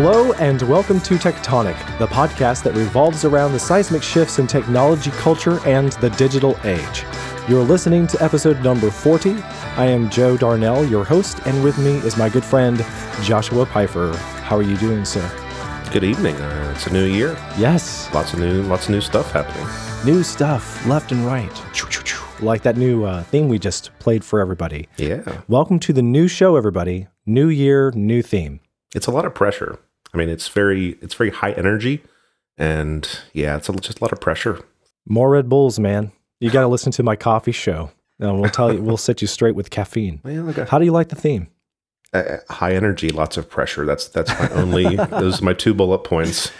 [0.00, 5.10] Hello, and welcome to Tectonic, the podcast that revolves around the seismic shifts in technology,
[5.10, 7.04] culture, and the digital age.
[7.48, 9.32] You're listening to episode number 40.
[9.76, 12.78] I am Joe Darnell, your host, and with me is my good friend
[13.24, 14.16] Joshua Pfeiffer.
[14.44, 15.28] How are you doing, sir?
[15.92, 16.36] Good evening.
[16.36, 17.32] Uh, it's a new year.
[17.58, 19.66] Yes, Lots of new, lots of new stuff happening.
[20.06, 21.50] new stuff left and right.
[22.40, 24.88] Like that new uh, theme we just played for everybody.
[24.96, 27.08] Yeah, Welcome to the new show, everybody.
[27.26, 28.60] New year, new theme.
[28.94, 29.80] it's a lot of pressure.
[30.18, 32.02] I mean, it's very, it's very high energy,
[32.56, 34.64] and yeah, it's a, just a lot of pressure.
[35.06, 36.10] More Red Bulls, man.
[36.40, 37.92] You got to listen to my coffee show.
[38.18, 40.20] And we'll tell you, we'll set you straight with caffeine.
[40.24, 41.46] Well, got, How do you like the theme?
[42.12, 43.84] uh, high energy, lots of pressure.
[43.84, 44.96] That's that's my only.
[45.10, 46.50] those are my two bullet points.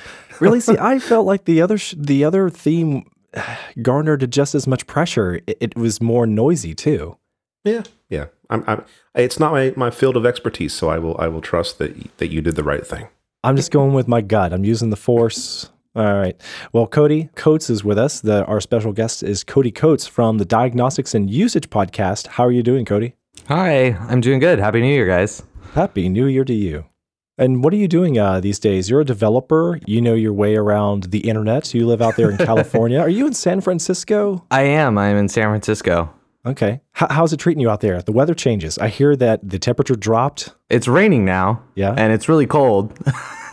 [0.40, 0.60] Really?
[0.60, 3.10] See, I felt like the other sh- the other theme
[3.82, 5.40] garnered just as much pressure.
[5.46, 7.16] It, it was more noisy too.
[7.65, 8.26] Yeah, yeah.
[8.50, 8.84] I'm, I'm.
[9.15, 12.28] It's not my, my field of expertise, so I will I will trust that that
[12.28, 13.09] you did the right thing.
[13.44, 14.52] I'm just going with my gut.
[14.52, 15.70] I'm using the force.
[15.94, 16.40] All right.
[16.72, 18.20] Well, Cody Coates is with us.
[18.20, 22.26] The, our special guest is Cody Coates from the Diagnostics and Usage podcast.
[22.26, 23.14] How are you doing, Cody?
[23.46, 24.59] Hi, I'm doing good.
[24.59, 25.44] Happy New Year, guys.
[25.74, 26.86] Happy New Year to you.
[27.36, 28.90] And what are you doing uh, these days?
[28.90, 29.78] You're a developer.
[29.86, 31.72] You know your way around the internet.
[31.72, 32.98] You live out there in California.
[32.98, 34.44] Are you in San Francisco?
[34.50, 34.98] I am.
[34.98, 36.12] I'm in San Francisco.
[36.49, 36.80] Okay.
[37.01, 38.01] H- how's it treating you out there?
[38.02, 38.79] The weather changes.
[38.79, 40.55] I hear that the temperature dropped.
[40.71, 41.63] It's raining now.
[41.74, 41.95] Yeah.
[41.96, 42.96] And it's really cold.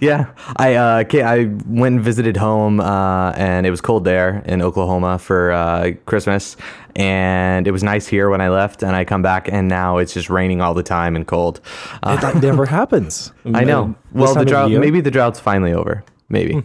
[0.00, 0.32] yeah.
[0.56, 5.18] I uh, I went and visited home, uh, and it was cold there in Oklahoma
[5.18, 6.56] for uh, Christmas,
[6.94, 10.14] and it was nice here when I left, and I come back, and now it's
[10.14, 11.60] just raining all the time and cold.
[12.02, 13.32] Uh, That never happens.
[13.54, 13.94] I know.
[14.12, 14.70] Well, the drought.
[14.70, 16.04] Maybe the drought's finally over.
[16.28, 16.62] Maybe.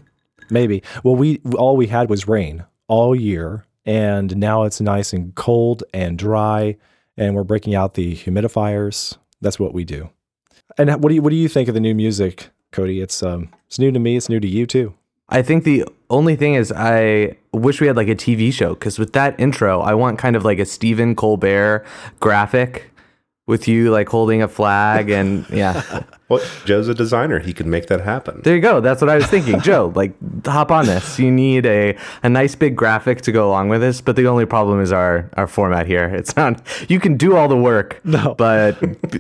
[0.50, 0.84] Maybe.
[1.04, 5.84] Well, we all we had was rain all year, and now it's nice and cold
[5.94, 6.78] and dry,
[7.18, 9.18] and we're breaking out the humidifiers.
[9.42, 10.10] That's what we do.
[10.78, 13.02] And what do you what do you think of the new music, Cody?
[13.02, 14.18] It's um it's new to me.
[14.18, 14.94] It's new to you too.
[15.30, 19.00] I think the only thing is I wish we had like a TV show because
[19.00, 21.86] with that intro, I want kind of like a Stephen Colbert
[22.20, 22.91] graphic
[23.52, 26.04] with you like holding a flag and yeah.
[26.30, 28.40] Well, Joe's a designer; he can make that happen.
[28.42, 28.80] There you go.
[28.80, 29.60] That's what I was thinking.
[29.60, 30.14] Joe, like
[30.46, 31.20] hop on this.
[31.20, 34.46] You need a, a nice big graphic to go along with this, but the only
[34.46, 36.06] problem is our our format here.
[36.06, 38.34] It's not you can do all the work, No.
[38.38, 38.78] but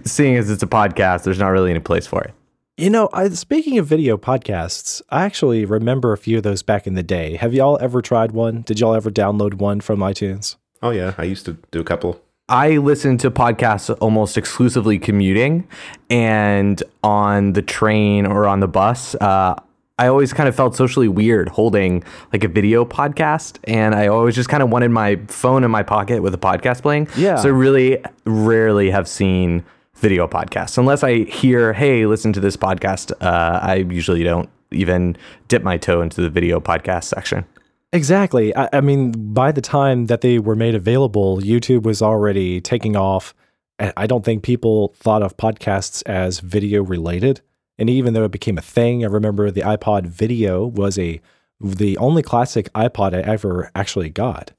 [0.07, 2.33] seeing as it's a podcast, there's not really any place for it.
[2.77, 6.87] You know, I, speaking of video podcasts, I actually remember a few of those back
[6.87, 7.35] in the day.
[7.35, 8.61] Have y'all ever tried one?
[8.61, 10.55] Did y'all ever download one from iTunes?
[10.81, 12.21] Oh yeah, I used to do a couple.
[12.49, 15.67] I listen to podcasts almost exclusively commuting
[16.09, 19.15] and on the train or on the bus.
[19.15, 19.55] Uh,
[19.97, 22.03] I always kind of felt socially weird holding
[22.33, 25.83] like a video podcast, and I always just kind of wanted my phone in my
[25.83, 27.07] pocket with a podcast playing.
[27.15, 27.35] Yeah.
[27.35, 29.63] So really rarely have seen
[29.95, 35.15] video podcasts unless I hear, "Hey, listen to this podcast." Uh, I usually don't even
[35.47, 37.45] dip my toe into the video podcast section.
[37.93, 38.55] Exactly.
[38.55, 42.95] I, I mean, by the time that they were made available, YouTube was already taking
[42.95, 43.33] off.
[43.79, 47.41] And I don't think people thought of podcasts as video related.
[47.77, 51.19] And even though it became a thing, I remember the iPod video was a
[51.59, 54.51] the only classic iPod I ever actually got.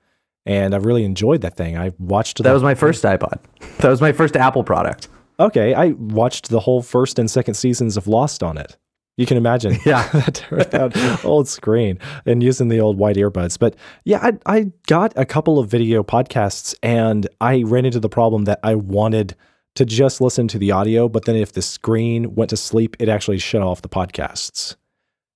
[0.44, 1.78] And I really enjoyed that thing.
[1.78, 3.38] I watched the, That was my first iPod.
[3.78, 5.08] That was my first Apple product.
[5.38, 8.76] Okay, I watched the whole first and second seasons of Lost on it.
[9.16, 9.78] You can imagine.
[9.86, 10.08] Yeah.
[10.12, 13.58] that, old screen and using the old white earbuds.
[13.58, 18.08] But yeah, I, I got a couple of video podcasts and I ran into the
[18.08, 19.34] problem that I wanted
[19.74, 23.08] to just listen to the audio, but then if the screen went to sleep, it
[23.08, 24.76] actually shut off the podcasts.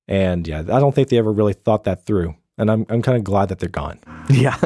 [0.08, 2.36] And yeah, I don't think they ever really thought that through.
[2.58, 3.98] And I'm, I'm kind of glad that they're gone.
[4.28, 4.56] Yeah.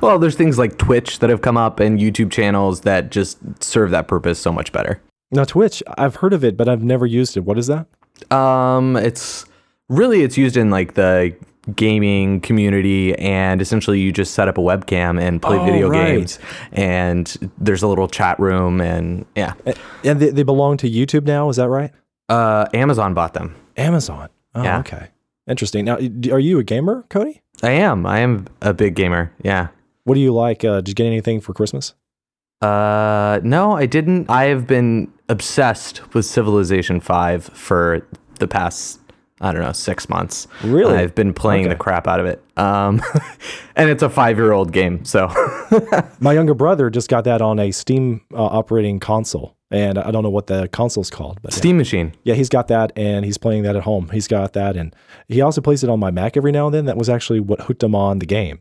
[0.00, 3.92] Well, there's things like Twitch that have come up and YouTube channels that just serve
[3.92, 5.00] that purpose so much better.
[5.30, 7.44] Now, Twitch, I've heard of it, but I've never used it.
[7.44, 7.86] What is that?
[8.30, 9.44] Um, it's
[9.88, 11.34] really it's used in like the
[11.74, 16.06] gaming community and essentially you just set up a webcam and play Oh, video right.
[16.14, 16.38] games
[16.72, 17.26] and
[17.58, 19.54] there's a little chat room and yeah.
[20.04, 21.90] And they, they belong to YouTube now, is that right?
[22.28, 23.54] Uh Amazon bought them.
[23.76, 24.28] Amazon.
[24.54, 24.78] Oh, Yeah.
[24.80, 25.08] okay.
[25.48, 25.84] Interesting.
[25.84, 27.40] Now, are you a gamer, Cody?
[27.62, 28.04] I am.
[28.06, 29.32] I am a big gamer.
[29.42, 29.68] Yeah.
[30.04, 30.64] What do you like?
[30.64, 31.94] Uh, did you get anything for Christmas?
[32.62, 34.30] Uh no, I didn't.
[34.30, 38.06] I have been obsessed with Civilization 5 for
[38.38, 39.00] the past
[39.38, 40.46] I don't know, 6 months.
[40.64, 40.94] Really?
[40.96, 41.74] I've been playing Okay.
[41.74, 42.42] the crap out of it.
[42.56, 43.02] Um
[43.76, 45.28] and it's a 5-year-old game, so
[46.20, 50.22] My younger brother just got that on a Steam uh, operating console, and I don't
[50.22, 51.58] know what the console's called, but yeah.
[51.58, 52.12] Steam Machine.
[52.24, 54.08] yeah, he's got that, and he's playing that at home.
[54.10, 54.96] He's got that, and
[55.28, 56.86] he also plays it on my Mac every now and then.
[56.86, 58.60] That was actually what hooked him on the game.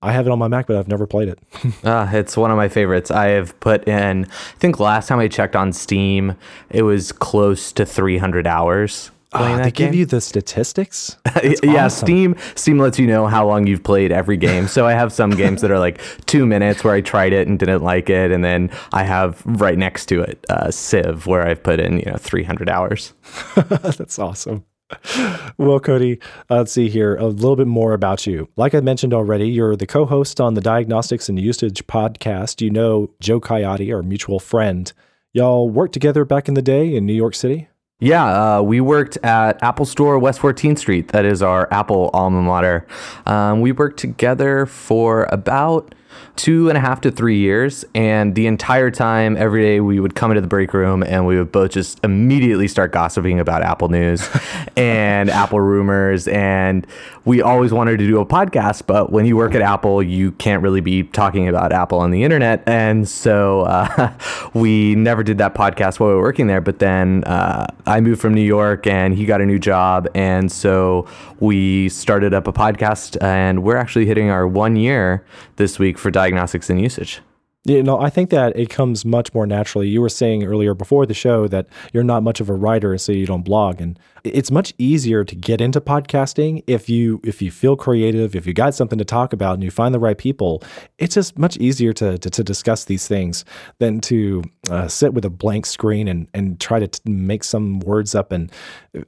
[0.00, 1.38] I have it on my Mac, but I've never played it.
[1.84, 3.10] Uh, it's one of my favorites.
[3.10, 6.36] I have put in, I think last time I checked on Steam,
[6.70, 9.10] it was close to 300 hours.
[9.32, 11.16] that they give you the statistics.
[11.62, 12.06] Yeah, awesome.
[12.06, 14.66] Steam Steam lets you know how long you've played every game.
[14.68, 17.58] So I have some games that are like two minutes where I tried it and
[17.58, 21.62] didn't like it, and then I have right next to it uh, Civ where I've
[21.62, 23.12] put in you know 300 hours.
[23.56, 24.64] That's awesome.
[25.58, 28.48] Well, Cody, uh, let's see here a little bit more about you.
[28.56, 32.60] Like I mentioned already, you're the co host on the Diagnostics and Usage podcast.
[32.60, 34.92] You know Joe Coyote, our mutual friend.
[35.32, 37.68] Y'all worked together back in the day in New York City?
[38.00, 41.08] Yeah, uh, we worked at Apple Store West 14th Street.
[41.08, 42.86] That is our Apple alma mater.
[43.26, 45.94] Um, we worked together for about
[46.36, 47.84] two and a half to three years.
[47.94, 51.36] And the entire time, every day, we would come into the break room and we
[51.36, 54.28] would both just immediately start gossiping about Apple news
[54.76, 56.28] and Apple rumors.
[56.28, 56.86] And
[57.24, 60.62] we always wanted to do a podcast, but when you work at Apple, you can't
[60.62, 62.62] really be talking about Apple on the internet.
[62.66, 64.12] And so uh,
[64.54, 66.60] we never did that podcast while we were working there.
[66.60, 70.08] But then uh, I moved from New York and he got a new job.
[70.14, 71.06] And so
[71.40, 75.24] we started up a podcast and we're actually hitting our one year
[75.56, 77.20] this week for diagnostics and usage.
[77.64, 79.88] You know, I think that it comes much more naturally.
[79.88, 83.12] You were saying earlier before the show that you're not much of a writer, so
[83.12, 87.50] you don't blog, and it's much easier to get into podcasting if you if you
[87.50, 90.62] feel creative, if you got something to talk about, and you find the right people.
[90.98, 93.44] It's just much easier to to, to discuss these things
[93.80, 97.80] than to uh, sit with a blank screen and and try to t- make some
[97.80, 98.50] words up, and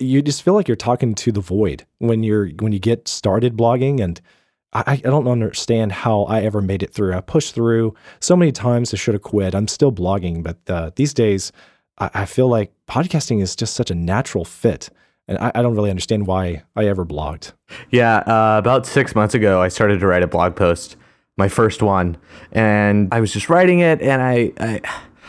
[0.00, 3.56] you just feel like you're talking to the void when you're when you get started
[3.56, 4.20] blogging and.
[4.72, 7.14] I, I don't understand how I ever made it through.
[7.14, 8.94] I pushed through so many times.
[8.94, 9.54] I should have quit.
[9.54, 11.50] I'm still blogging, but uh, these days,
[11.98, 14.88] I, I feel like podcasting is just such a natural fit,
[15.26, 17.52] and I, I don't really understand why I ever blogged.
[17.90, 20.96] Yeah, uh, about six months ago, I started to write a blog post,
[21.36, 22.16] my first one,
[22.52, 24.80] and I was just writing it, and I, I,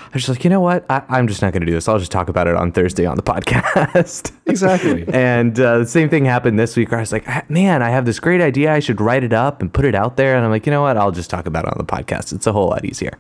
[0.04, 1.88] I was just like, you know what, I, I'm just not going to do this.
[1.88, 4.32] I'll just talk about it on Thursday on the podcast.
[4.46, 5.06] Exactly.
[5.14, 7.90] and uh, the same thing happened this week, where I was like, "Ah, man, I
[7.90, 8.74] have this great idea.
[8.74, 10.36] I should write it up and put it out there.
[10.36, 12.34] And I'm like, you know what, I'll just talk about it on the podcast.
[12.34, 13.14] It's a whole lot easier.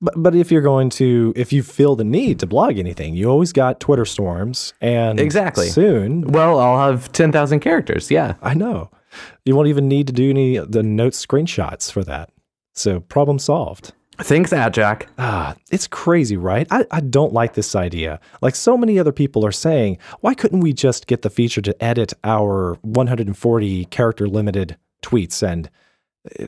[0.00, 3.28] But but if you're going to if you feel the need to blog anything, you
[3.28, 5.68] always got Twitter storms, and Exactly.
[5.68, 8.10] soon Well, I'll have ten thousand characters.
[8.10, 8.36] Yeah.
[8.40, 8.90] I know
[9.44, 12.30] you won't even need to do any of the note screenshots for that.
[12.72, 13.92] So problem solved.
[14.22, 15.08] Thanks, that Jack.
[15.18, 16.66] Ah, it's crazy, right?
[16.70, 18.20] I, I don't like this idea.
[18.42, 21.84] Like so many other people are saying, why couldn't we just get the feature to
[21.84, 25.42] edit our 140 character limited tweets?
[25.42, 25.70] And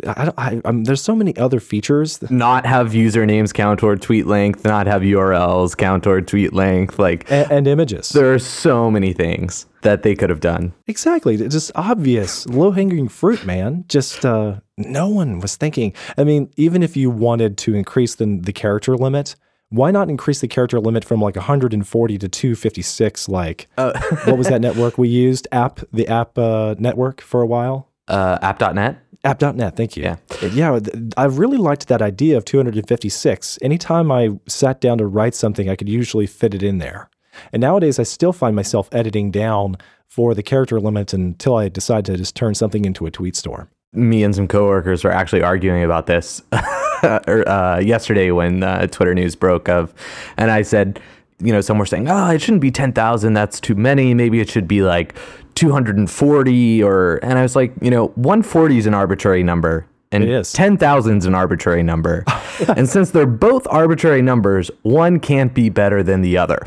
[0.07, 2.21] uh, I, I, I'm, there's so many other features.
[2.31, 4.65] Not have usernames count toward tweet length.
[4.65, 6.99] Not have URLs count toward tweet length.
[6.99, 8.11] Like And, and images.
[8.11, 10.73] there are so many things that they could have done.
[10.87, 11.35] Exactly.
[11.37, 13.85] It's just obvious, low hanging fruit, man.
[13.89, 15.93] Just uh, no one was thinking.
[16.17, 19.37] I mean, even if you wanted to increase the, the character limit,
[19.69, 23.29] why not increase the character limit from like 140 to 256?
[23.29, 25.49] Like, what was that network we used?
[25.51, 27.89] App, the app uh, network for a while?
[28.09, 28.99] Uh, app.net.
[29.25, 30.03] App.net, thank you.
[30.03, 30.17] Yeah.
[30.53, 30.81] Yeah,
[31.17, 33.59] I really liked that idea of 256.
[33.63, 37.09] Anytime I sat down to write something, I could usually fit it in there.
[37.53, 39.77] And nowadays, I still find myself editing down
[40.09, 43.69] for the character limit until I decide to just turn something into a tweet storm.
[43.93, 49.35] Me and some coworkers were actually arguing about this uh, yesterday when uh, Twitter news
[49.37, 49.93] broke of,
[50.37, 51.01] and I said,
[51.41, 53.35] you know, some were saying, oh, it shouldn't be 10,000.
[53.35, 54.15] That's too many.
[54.15, 55.17] Maybe it should be like
[55.55, 59.87] 240 or, and I was like, you know, 140 is an arbitrary number.
[60.13, 60.53] And It is.
[60.53, 62.25] 10,000 is an arbitrary number.
[62.77, 66.67] and since they're both arbitrary numbers, one can't be better than the other.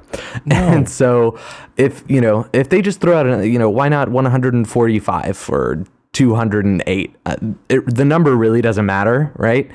[0.50, 1.40] And so
[1.78, 5.84] if, you know, if they just throw out, a, you know, why not 145 or
[6.16, 7.16] 208?
[7.26, 7.36] Uh,
[7.70, 9.70] it, the number really doesn't matter, right?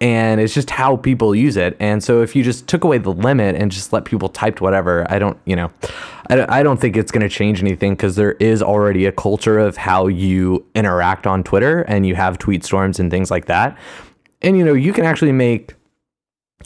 [0.00, 1.76] And it's just how people use it.
[1.80, 5.10] And so if you just took away the limit and just let people type whatever,
[5.10, 5.72] I don't, you know,
[6.30, 9.58] I I don't think it's going to change anything because there is already a culture
[9.58, 13.76] of how you interact on Twitter and you have tweet storms and things like that.
[14.42, 15.74] And, you know, you can actually make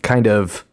[0.03, 0.67] kind of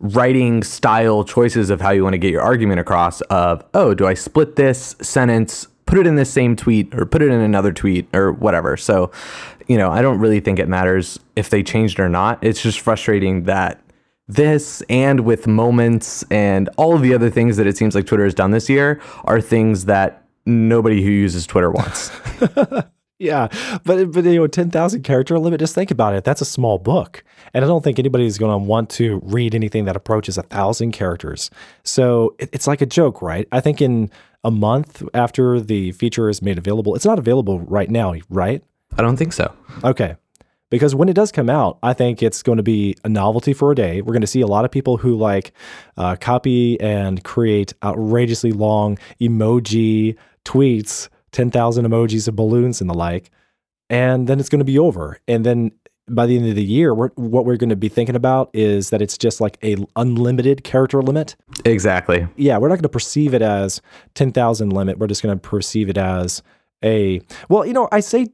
[0.00, 4.06] writing style choices of how you want to get your argument across of oh do
[4.06, 7.72] i split this sentence put it in this same tweet or put it in another
[7.72, 9.10] tweet or whatever so
[9.66, 12.80] you know i don't really think it matters if they changed or not it's just
[12.80, 13.80] frustrating that
[14.26, 18.24] this and with moments and all of the other things that it seems like twitter
[18.24, 22.10] has done this year are things that nobody who uses twitter wants
[23.20, 23.46] Yeah,
[23.84, 25.60] but but you know, ten thousand character limit.
[25.60, 26.24] Just think about it.
[26.24, 27.22] That's a small book,
[27.52, 30.92] and I don't think anybody's going to want to read anything that approaches a thousand
[30.92, 31.48] characters.
[31.84, 33.46] So it, it's like a joke, right?
[33.52, 34.10] I think in
[34.44, 38.62] a month after the feature is made available, it's not available right now, right?
[38.96, 40.14] i don't think so Okay.
[40.70, 43.72] because when it does come out, I think it's going to be a novelty for
[43.72, 44.02] a day.
[44.02, 45.52] We're going to see a lot of people who like
[45.96, 53.30] uh, copy and create outrageously long emoji tweets, 10,000 emojis of balloons and the like.
[53.90, 55.18] And then it's going to be over.
[55.26, 55.72] And then
[56.08, 58.90] by the end of the year, we're, what we're going to be thinking about is
[58.90, 61.36] that it's just like a unlimited character limit.
[61.64, 62.28] Exactly.
[62.36, 63.80] Yeah, we're not going to perceive it as
[64.14, 64.98] 10,000 limit.
[64.98, 66.42] We're just going to perceive it as
[66.84, 68.28] a, well, you know, I say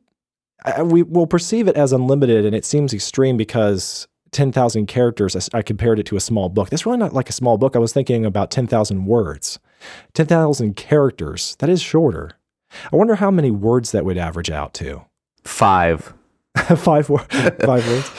[0.65, 5.59] I, we will perceive it as unlimited and it seems extreme because 10,000 characters, I,
[5.59, 6.71] I compared it to a small book.
[6.71, 7.77] That's really not like a small book.
[7.77, 9.59] I was thinking about 10,000 words.
[10.15, 12.33] 10,000 characters, that is shorter.
[12.93, 15.05] I wonder how many words that would average out to.
[15.45, 16.15] Five.
[16.77, 17.19] five, wor-
[17.65, 18.11] five words.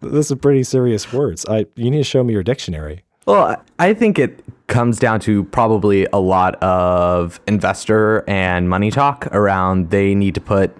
[0.00, 1.44] Those are pretty serious words.
[1.46, 3.02] I you need to show me your dictionary.
[3.26, 9.26] Well, I think it comes down to probably a lot of investor and money talk
[9.32, 10.70] around they need to put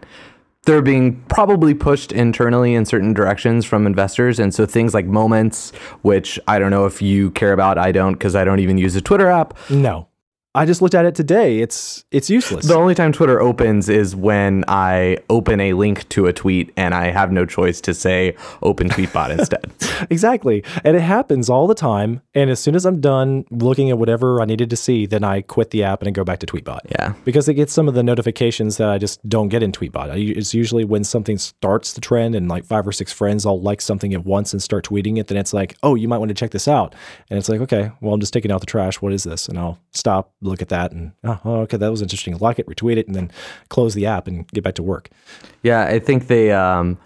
[0.64, 5.70] they're being probably pushed internally in certain directions from investors and so things like moments
[6.02, 8.94] which i don't know if you care about i don't because i don't even use
[8.94, 10.08] a twitter app No.
[10.54, 11.60] I just looked at it today.
[11.60, 12.66] It's it's useless.
[12.66, 16.94] the only time twitter opens is when i open a link to a tweet and
[16.94, 19.70] i have no choice to say open tweetbot instead
[20.10, 20.64] Exactly.
[20.84, 22.22] And it happens all the time.
[22.34, 25.42] And as soon as I'm done looking at whatever I needed to see, then I
[25.42, 26.80] quit the app and I go back to Tweetbot.
[26.90, 30.36] yeah Because it gets some of the notifications that I just don't get in Tweetbot.
[30.36, 33.80] It's usually when something starts the trend and like five or six friends all like
[33.80, 36.34] something at once and start tweeting it, then it's like, oh, you might want to
[36.34, 36.94] check this out.
[37.30, 39.00] And it's like, okay, well, I'm just taking out the trash.
[39.00, 39.48] What is this?
[39.48, 42.36] And I'll stop, look at that, and oh, oh, okay, that was interesting.
[42.38, 43.30] Like it, retweet it, and then
[43.68, 45.10] close the app and get back to work.
[45.62, 46.98] Yeah, I think they um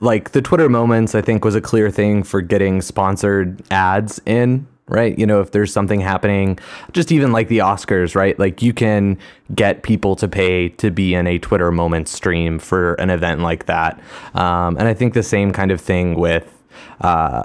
[0.00, 4.66] like the Twitter moments I think was a clear thing for getting sponsored ads in,
[4.88, 5.18] right?
[5.18, 6.58] You know, if there's something happening,
[6.92, 8.38] just even like the Oscars, right?
[8.38, 9.18] Like you can
[9.54, 13.66] get people to pay to be in a Twitter moment stream for an event like
[13.66, 14.00] that.
[14.34, 16.56] Um, and I think the same kind of thing with
[17.02, 17.44] uh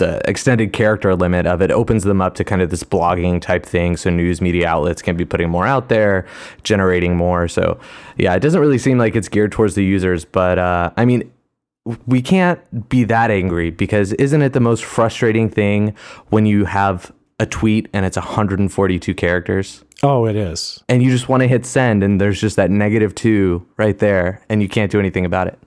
[0.00, 3.64] the extended character limit of it opens them up to kind of this blogging type
[3.64, 3.96] thing.
[3.96, 6.26] So news media outlets can be putting more out there,
[6.64, 7.46] generating more.
[7.48, 7.78] So
[8.18, 11.30] yeah, it doesn't really seem like it's geared towards the users, but uh, I mean,
[12.06, 15.94] we can't be that angry because isn't it the most frustrating thing
[16.28, 20.82] when you have a tweet and it's 142 characters Oh, it is.
[20.90, 24.42] and you just want to hit send and there's just that negative two right there
[24.50, 25.58] and you can't do anything about it.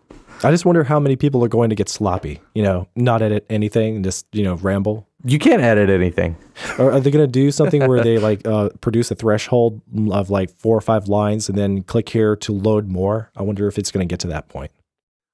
[0.44, 3.46] I just wonder how many people are going to get sloppy, you know, not edit
[3.50, 5.08] anything just, you know, ramble.
[5.26, 6.36] You can't edit anything.
[6.78, 9.82] Or are they going to do something where they like uh, produce a threshold
[10.12, 13.32] of like four or five lines and then click here to load more?
[13.36, 14.72] I wonder if it's going to get to that point.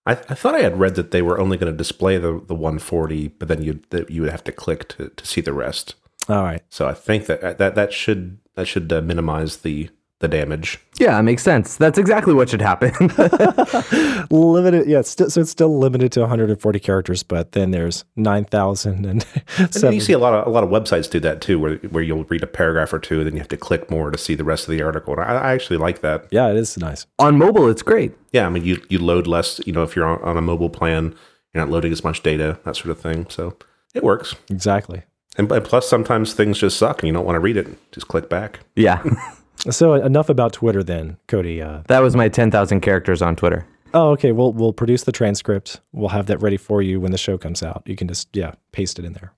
[0.05, 2.55] I, I thought I had read that they were only going to display the, the
[2.55, 5.95] 140, but then you that you would have to click to, to see the rest.
[6.27, 6.61] All right.
[6.69, 9.89] So I think that that that should that should uh, minimize the
[10.19, 10.79] the damage.
[10.99, 11.77] Yeah, it makes sense.
[11.77, 12.91] That's exactly what should happen.
[14.29, 14.87] Limited.
[14.87, 14.99] Yeah.
[14.99, 19.25] It's still, so it's still limited to 140 characters, but then there's 9,000 and
[19.57, 21.75] And then you see a lot of a lot of websites do that too, where
[21.77, 24.35] where you'll read a paragraph or two, then you have to click more to see
[24.35, 25.13] the rest of the article.
[25.13, 26.27] And I, I actually like that.
[26.31, 27.07] Yeah, it is nice.
[27.17, 28.13] On mobile, it's great.
[28.33, 29.61] Yeah, I mean you you load less.
[29.65, 31.15] You know, if you're on, on a mobile plan,
[31.53, 33.25] you're not loading as much data, that sort of thing.
[33.29, 33.55] So
[33.95, 34.35] it works.
[34.49, 35.03] Exactly.
[35.37, 37.67] And, and plus, sometimes things just suck and you don't want to read it.
[37.93, 38.59] Just click back.
[38.75, 39.01] Yeah.
[39.69, 41.61] So enough about Twitter then, Cody.
[41.61, 43.65] Uh, that was my 10,000 characters on Twitter.
[43.93, 44.31] oh, okay.
[44.31, 45.81] We'll we'll produce the transcript.
[45.91, 47.83] We'll have that ready for you when the show comes out.
[47.85, 49.33] You can just yeah paste it in there.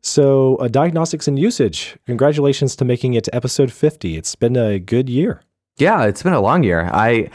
[0.00, 1.96] So uh, diagnostics and usage.
[2.06, 4.16] Congratulations to making it to episode 50.
[4.16, 5.42] It's been a good year.
[5.76, 6.90] Yeah, it's been a long year.
[6.92, 7.30] I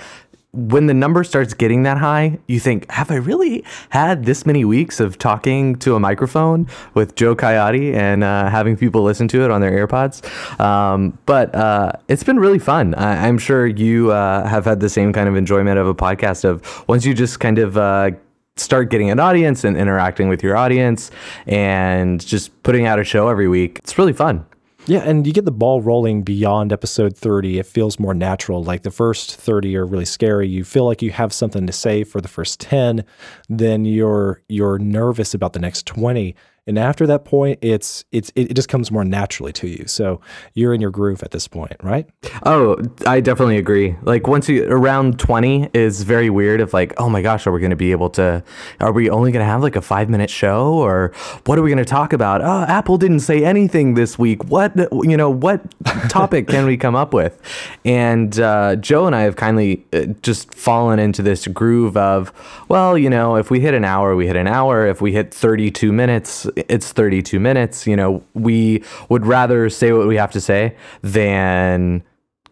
[0.57, 4.65] when the number starts getting that high, you think, have I really had this many
[4.65, 9.43] weeks of talking to a microphone with Joe Coyote and uh, having people listen to
[9.45, 10.27] it on their AirPods?
[10.59, 12.95] Um, but uh, it's been really fun.
[12.95, 16.43] I- I'm sure you uh, have had the same kind of enjoyment of a podcast
[16.43, 18.11] of once you just kind of uh,
[18.55, 21.11] start getting an audience and interacting with your audience
[21.45, 23.77] and just putting out a show every week.
[23.83, 24.43] It's really fun.
[24.87, 27.59] Yeah, and you get the ball rolling beyond episode 30.
[27.59, 28.63] It feels more natural.
[28.63, 30.47] Like the first 30 are really scary.
[30.47, 33.03] You feel like you have something to say for the first 10,
[33.49, 36.35] then you're you're nervous about the next 20.
[36.67, 39.85] And after that point, it's it's it just comes more naturally to you.
[39.87, 40.19] So
[40.53, 42.07] you're in your groove at this point, right?
[42.43, 43.95] Oh, I definitely agree.
[44.01, 47.61] Like once you around 20 is very weird of like, oh my gosh, are we
[47.61, 48.43] going to be able to
[48.81, 51.13] are we only going to have like a 5 minute show or
[51.45, 52.41] what are we going to talk about?
[52.41, 54.43] Oh, Apple didn't say anything this week.
[54.45, 55.61] What you know, what
[56.09, 57.39] topic can we come up with?
[57.85, 62.33] And uh, Joe and I have kindly uh, just fallen into this groove of,
[62.67, 64.85] well, you know, if we hit an hour, we hit an hour.
[64.85, 67.87] If we hit 32 minutes, it's 32 minutes.
[67.87, 72.03] You know, we would rather say what we have to say than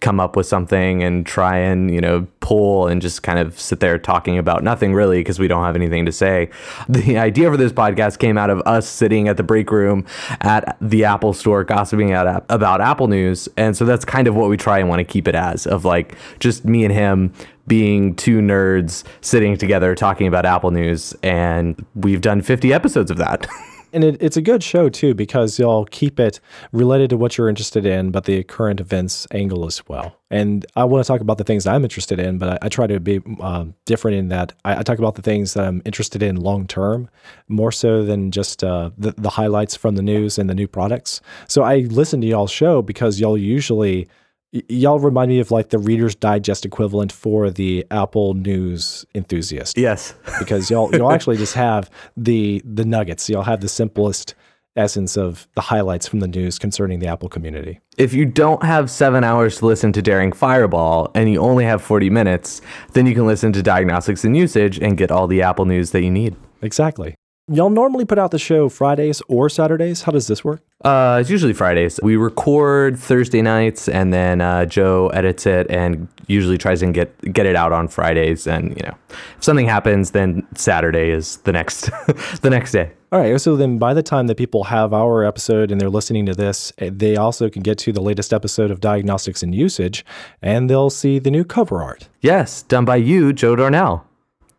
[0.06, 3.80] come up with something and try and you know pull and just kind of sit
[3.80, 6.50] there talking about nothing really because we don't have anything to say.
[6.88, 10.06] The idea for this podcast came out of us sitting at the break room
[10.42, 13.50] at the Apple store gossiping at, about Apple news.
[13.58, 15.86] And so that's kind of what we try and want to keep it as of
[15.86, 17.34] like just me and him
[17.68, 21.16] being two nerds sitting together talking about Apple news.
[21.24, 23.48] And we've done 50 episodes of that.
[23.96, 26.42] and it, it's a good show too because y'all keep it
[26.74, 30.20] related to what you're interested in, but the current events angle as well.
[30.30, 32.88] And I want to talk about the things I'm interested in, but I, I try
[32.88, 36.22] to be uh, different in that I, I, talk about the things that I'm interested
[36.22, 37.10] in long term,
[37.48, 41.22] more so than just uh, the, the highlights from the news and the new products.
[41.48, 44.10] So I listen to y'all's show because y'all usually
[44.70, 49.78] y'all remind me of like the Reader's Digest equivalent for the Apple News enthusiast.
[49.78, 53.30] Yes, because y'all y'all actually just have the the nuggets.
[53.30, 54.36] Y'all have the simplest
[54.76, 57.80] essence of the highlights from the news concerning the Apple community.
[57.98, 61.82] If you don't have seven hours to listen to Daring Fireball and you only have
[61.82, 65.64] 40 minutes, then you can listen to Diagnostics and Usage and get all the Apple
[65.64, 66.36] news that you need.
[66.62, 67.16] Exactly.
[67.48, 70.02] Y'all normally put out the show Fridays or Saturdays.
[70.02, 70.64] How does this work?
[70.84, 72.00] Uh, it's usually Fridays.
[72.02, 77.16] We record Thursday nights, and then uh, Joe edits it and usually tries and get
[77.34, 78.48] get it out on Fridays.
[78.48, 78.98] And you know,
[79.38, 81.92] if something happens, then Saturday is the next
[82.42, 82.92] the next day.
[83.12, 83.40] All right.
[83.40, 86.74] So then, by the time that people have our episode and they're listening to this,
[86.80, 90.04] eh, they also can get to the latest episode of Diagnostics and Usage,
[90.42, 92.10] and they'll see the new cover art.
[92.22, 94.08] Yes, done by you, Joe Darnell.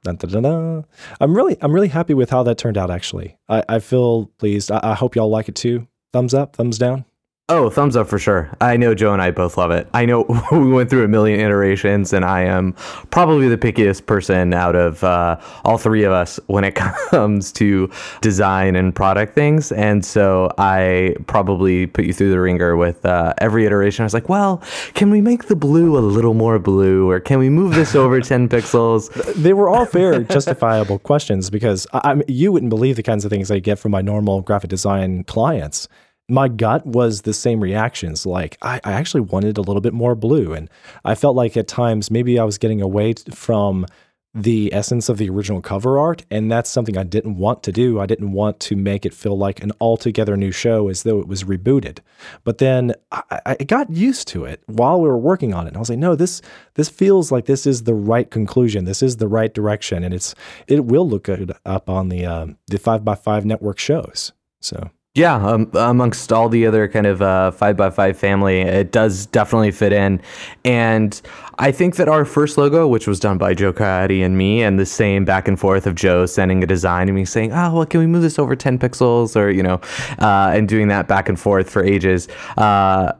[0.06, 0.84] Dun, dun, dun,
[1.20, 2.90] I'm really, I'm really happy with how that turned out.
[2.92, 4.70] Actually, I, I feel pleased.
[4.70, 5.88] I, I hope y'all like it too.
[6.12, 7.04] Thumbs up, thumbs down.
[7.48, 8.50] Oh, thumbs up for sure.
[8.60, 9.86] I know Joe and I both love it.
[9.94, 12.72] I know we went through a million iterations, and I am
[13.12, 16.74] probably the pickiest person out of uh, all three of us when it
[17.10, 17.88] comes to
[18.20, 19.70] design and product things.
[19.70, 24.02] And so I probably put you through the wringer with uh, every iteration.
[24.02, 24.60] I was like, well,
[24.94, 28.20] can we make the blue a little more blue, or can we move this over
[28.20, 29.08] 10 pixels?
[29.40, 33.30] They were all fair, justifiable questions because I, I, you wouldn't believe the kinds of
[33.30, 35.86] things I get from my normal graphic design clients
[36.28, 38.26] my gut was the same reactions.
[38.26, 40.52] Like, I, I, actually wanted a little bit more blue.
[40.52, 40.68] And
[41.04, 43.86] I felt like at times maybe I was getting away from
[44.34, 46.24] the essence of the original cover art.
[46.30, 48.00] And that's something I didn't want to do.
[48.00, 51.26] I didn't want to make it feel like an altogether new show as though it
[51.26, 52.00] was rebooted.
[52.44, 55.68] But then I, I got used to it while we were working on it.
[55.68, 56.42] And I was like, no, this
[56.74, 58.84] this feels like this is the right conclusion.
[58.84, 60.04] This is the right direction.
[60.04, 60.34] And it's
[60.66, 64.32] it will look good up on the um, the five by five network shows.
[64.60, 68.92] So yeah, um, amongst all the other kind of uh, five by five family, it
[68.92, 70.20] does definitely fit in.
[70.62, 71.18] And
[71.58, 74.78] I think that our first logo, which was done by Joe Coyote and me, and
[74.78, 77.86] the same back and forth of Joe sending a design and me saying, "Oh, well,
[77.86, 79.80] can we move this over ten pixels?" or you know,
[80.18, 82.28] uh, and doing that back and forth for ages.
[82.58, 83.12] Uh,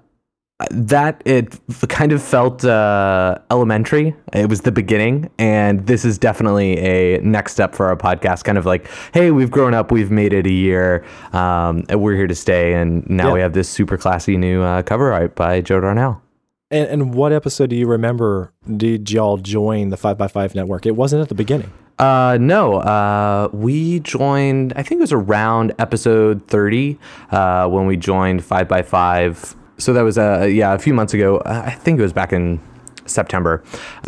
[0.70, 4.14] that it kind of felt uh, elementary.
[4.32, 8.44] It was the beginning, and this is definitely a next step for our podcast.
[8.44, 12.16] Kind of like, hey, we've grown up, we've made it a year, um, and we're
[12.16, 12.72] here to stay.
[12.72, 13.32] And now yeah.
[13.34, 16.22] we have this super classy new uh, cover art by Joe Darnell.
[16.70, 18.52] And, and what episode do you remember?
[18.76, 20.86] Did y'all join the Five by Five network?
[20.86, 21.70] It wasn't at the beginning.
[21.98, 26.98] Uh, no, uh, we joined, I think it was around episode 30,
[27.30, 31.14] uh, when we joined 5 by 5 so that was uh, yeah a few months
[31.14, 31.42] ago.
[31.44, 32.60] I think it was back in
[33.08, 33.62] September.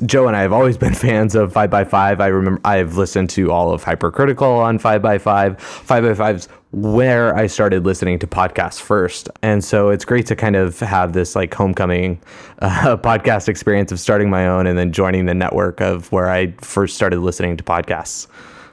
[0.04, 2.20] Joe and I have always been fans of 5x5.
[2.20, 5.58] I remember I've listened to all of Hypercritical on 5x5.
[5.58, 9.30] 5x5's where I started listening to podcasts first.
[9.42, 12.20] And so it's great to kind of have this like homecoming
[12.58, 16.52] uh, podcast experience of starting my own and then joining the network of where I
[16.60, 18.26] first started listening to podcasts.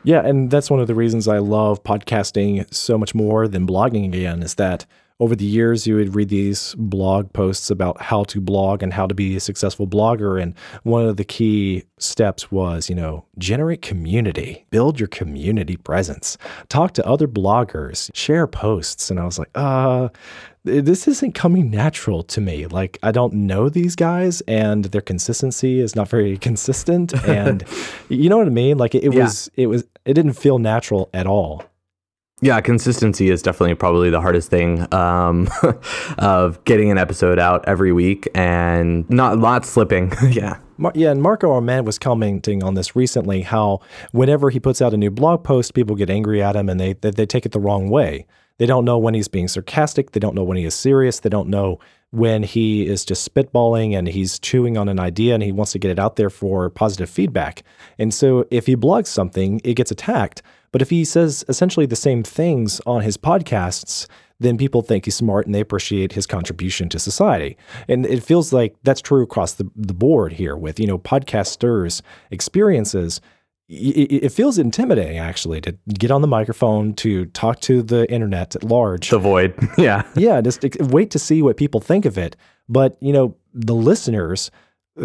[0.04, 4.06] Yeah, and that's one of the reasons I love podcasting so much more than blogging
[4.06, 4.86] again is that
[5.20, 9.08] over the years, you would read these blog posts about how to blog and how
[9.08, 10.42] to be a successful blogger.
[10.42, 16.38] And one of the key steps was, you know, generate community, build your community presence,
[16.68, 19.10] talk to other bloggers, share posts.
[19.10, 20.10] And I was like, uh,
[20.66, 22.66] this isn't coming natural to me.
[22.66, 27.14] Like, I don't know these guys, and their consistency is not very consistent.
[27.26, 27.64] And
[28.10, 28.78] you know what I mean?
[28.78, 29.24] Like, it, it yeah.
[29.24, 31.64] was, it was, it didn't feel natural at all.
[32.42, 35.48] Yeah, consistency is definitely probably the hardest thing um,
[36.18, 40.12] of getting an episode out every week and not not slipping.
[40.30, 40.60] yeah.
[40.94, 43.80] Yeah, and Marco Arment was commenting on this recently how
[44.12, 46.94] whenever he puts out a new blog post, people get angry at him and they,
[46.94, 48.26] they, they take it the wrong way.
[48.58, 50.12] They don't know when he's being sarcastic.
[50.12, 51.22] They don't know when he is serious.
[51.22, 51.80] They don't know
[52.12, 55.80] when he is just spitballing and he's chewing on an idea and he wants to
[55.80, 57.64] get it out there for positive feedback.
[57.98, 60.42] And so if he blogs something, it gets attacked.
[60.76, 64.08] But if he says essentially the same things on his podcasts,
[64.42, 67.56] then people think he's smart and they appreciate his contribution to society.
[67.88, 72.02] And it feels like that's true across the, the board here with, you know, podcasters'
[72.30, 73.22] experiences.
[73.70, 78.58] It, it feels intimidating actually to get on the microphone to talk to the internet
[78.58, 79.12] at large.
[79.12, 79.56] The void.
[79.78, 80.06] yeah.
[80.18, 82.36] yeah, just wait to see what people think of it.
[82.68, 84.52] But, you know, the listeners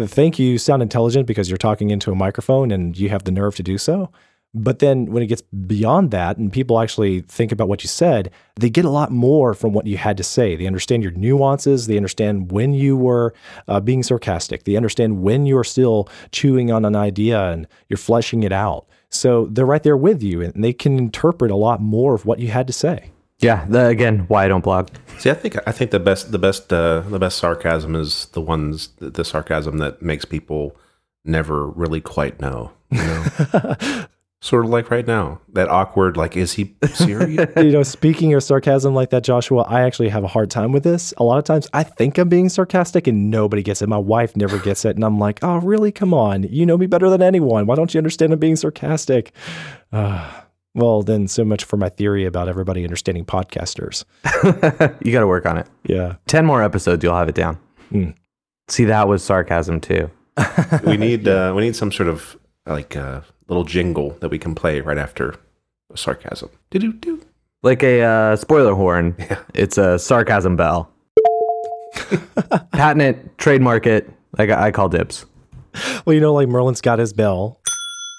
[0.05, 3.55] think you sound intelligent because you're talking into a microphone and you have the nerve
[3.55, 4.11] to do so.
[4.53, 8.31] But then when it gets beyond that and people actually think about what you said,
[8.55, 10.55] they get a lot more from what you had to say.
[10.57, 11.87] They understand your nuances.
[11.87, 13.33] They understand when you were
[13.69, 14.65] uh, being sarcastic.
[14.65, 18.87] They understand when you're still chewing on an idea and you're fleshing it out.
[19.09, 22.39] So they're right there with you and they can interpret a lot more of what
[22.39, 23.11] you had to say.
[23.39, 24.89] Yeah, the, again, why I don't blog.
[25.17, 28.41] See, I think I think the best the best uh, the best sarcasm is the
[28.41, 30.77] ones the sarcasm that makes people
[31.25, 32.71] never really quite know.
[32.91, 34.05] You know?
[34.41, 37.47] sort of like right now, that awkward like, is he serious?
[37.55, 40.83] you know, speaking of sarcasm like that, Joshua, I actually have a hard time with
[40.83, 41.13] this.
[41.17, 43.87] A lot of times, I think I'm being sarcastic and nobody gets it.
[43.87, 45.91] My wife never gets it, and I'm like, oh, really?
[45.91, 47.67] Come on, you know me better than anyone.
[47.67, 49.31] Why don't you understand I'm being sarcastic?
[49.91, 50.29] Uh,
[50.73, 54.05] well, then, so much for my theory about everybody understanding podcasters.
[55.03, 55.67] you got to work on it.
[55.83, 56.15] Yeah.
[56.27, 57.59] 10 more episodes, you'll have it down.
[57.91, 58.15] Mm.
[58.69, 60.09] See, that was sarcasm too.
[60.85, 63.19] we need uh, we need some sort of like uh,
[63.51, 65.35] little jingle that we can play right after
[65.95, 66.49] sarcasm.
[66.69, 67.21] Do-do-do.
[67.63, 69.15] Like a uh, spoiler horn.
[69.19, 69.39] Yeah.
[69.53, 70.89] It's a sarcasm bell.
[72.71, 74.09] Patent it, trademark it.
[74.37, 75.25] Like I call dibs.
[76.05, 77.59] Well, you know, like Merlin's got his bell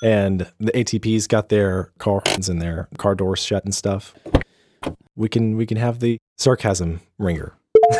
[0.02, 4.14] and the ATP's got their car horns and their car doors shut and stuff.
[5.16, 7.54] We can we can have the sarcasm ringer.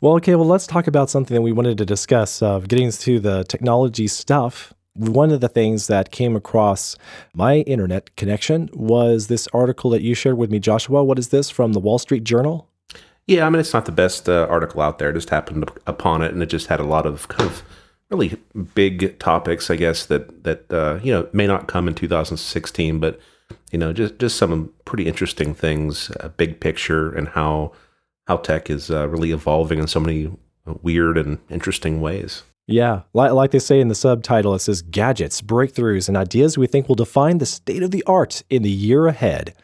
[0.00, 2.42] well, okay, well let's talk about something that we wanted to discuss.
[2.42, 4.72] Uh, getting to the technology stuff.
[4.96, 6.96] One of the things that came across
[7.34, 11.04] my internet connection was this article that you shared with me, Joshua.
[11.04, 12.68] What is this from the Wall Street Journal?
[13.26, 15.08] Yeah, I mean it's not the best uh, article out there.
[15.08, 17.62] I just happened upon it, and it just had a lot of kind of
[18.10, 18.36] really
[18.74, 23.18] big topics, I guess that that uh, you know may not come in 2016, but
[23.72, 27.72] you know just just some pretty interesting things, uh, big picture, and how
[28.26, 30.30] how tech is uh, really evolving in so many
[30.82, 32.42] weird and interesting ways.
[32.66, 36.66] Yeah, like, like they say in the subtitle, it says gadgets, breakthroughs, and ideas we
[36.66, 39.54] think will define the state of the art in the year ahead.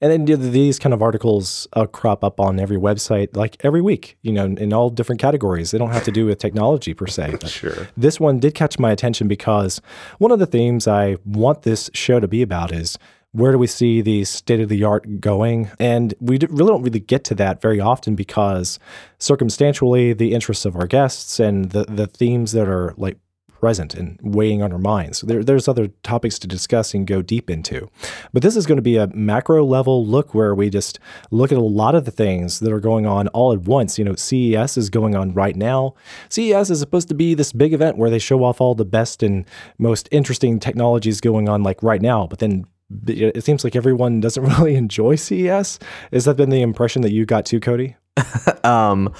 [0.00, 4.18] And then these kind of articles uh, crop up on every website like every week,
[4.22, 5.70] you know, in all different categories.
[5.70, 7.38] They don't have to do with technology per se.
[7.46, 7.88] sure.
[7.96, 9.80] This one did catch my attention because
[10.18, 12.98] one of the themes I want this show to be about is
[13.34, 15.68] where do we see the state of the art going?
[15.80, 18.78] And we really don't really get to that very often because
[19.18, 23.18] circumstantially, the interests of our guests and the, the themes that are like
[23.58, 25.22] present and weighing on our minds.
[25.22, 27.88] There, there's other topics to discuss and go deep into.
[28.32, 31.00] But this is going to be a macro level look where we just
[31.32, 33.98] look at a lot of the things that are going on all at once.
[33.98, 35.94] You know, CES is going on right now.
[36.28, 39.24] CES is supposed to be this big event where they show off all the best
[39.24, 39.44] and
[39.78, 42.28] most interesting technologies going on like right now.
[42.28, 42.66] But then
[43.06, 45.78] it seems like everyone doesn't really enjoy CES.
[46.12, 47.96] Is that been the impression that you got too, Cody?
[48.64, 49.12] um,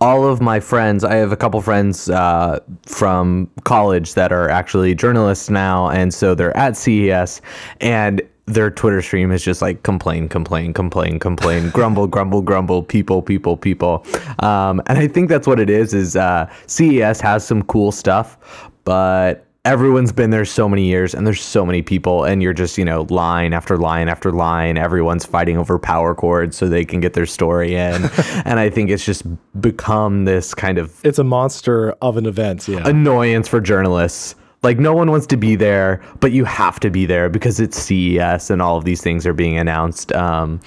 [0.00, 4.94] all of my friends, I have a couple friends uh, from college that are actually
[4.94, 7.40] journalists now, and so they're at CES,
[7.80, 13.22] and their Twitter stream is just like complain, complain, complain, complain, grumble, grumble, grumble, people,
[13.22, 14.04] people, people.
[14.40, 15.94] Um, and I think that's what it is.
[15.94, 21.26] Is uh, CES has some cool stuff, but everyone's been there so many years and
[21.26, 24.76] there's so many people and you're just you know line after line after line.
[24.76, 28.10] Everyone's fighting over power cords so they can get their story in.
[28.44, 29.22] And i think it's just
[29.60, 32.86] become this kind of it's a monster of an event yeah.
[32.86, 34.34] annoyance for journalists.
[34.62, 37.78] Like no one wants to be there but you have to be there because it's
[37.78, 40.12] ces and all of these things are being announced.
[40.12, 40.60] Um,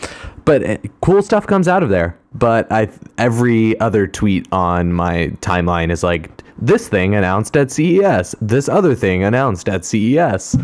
[0.45, 2.17] but cool stuff comes out of there.
[2.33, 8.35] But i every other tweet on my timeline is like this thing announced at CES,
[8.41, 10.57] this other thing announced at CES.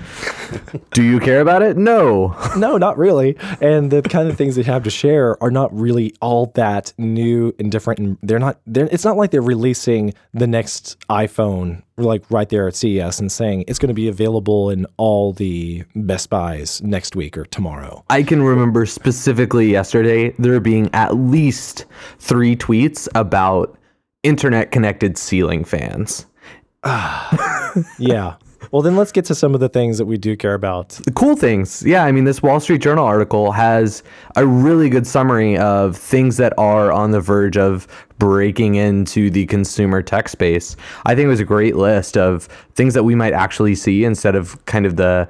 [0.92, 1.78] Do you care about it?
[1.78, 2.36] No.
[2.58, 3.38] no, not really.
[3.62, 7.54] And the kind of things they have to share are not really all that new
[7.60, 8.00] and different.
[8.00, 12.68] And they're not, they're, it's not like they're releasing the next iPhone like right there
[12.68, 17.16] at CES and saying it's going to be available in all the Best Buys next
[17.16, 18.04] week or tomorrow.
[18.10, 21.86] I can remember specifically yesterday there being at least
[22.20, 23.78] three tweets about
[24.24, 26.26] internet connected ceiling fans.
[27.98, 28.36] yeah.
[28.72, 30.90] Well, then let's get to some of the things that we do care about.
[30.90, 31.84] The cool things.
[31.86, 32.06] Yeah.
[32.06, 34.04] I mean, this Wall Street Journal article has
[34.36, 39.46] a really good summary of things that are on the verge of breaking into the
[39.46, 40.76] consumer tech space.
[41.06, 44.36] I think it was a great list of things that we might actually see instead
[44.36, 45.28] of kind of the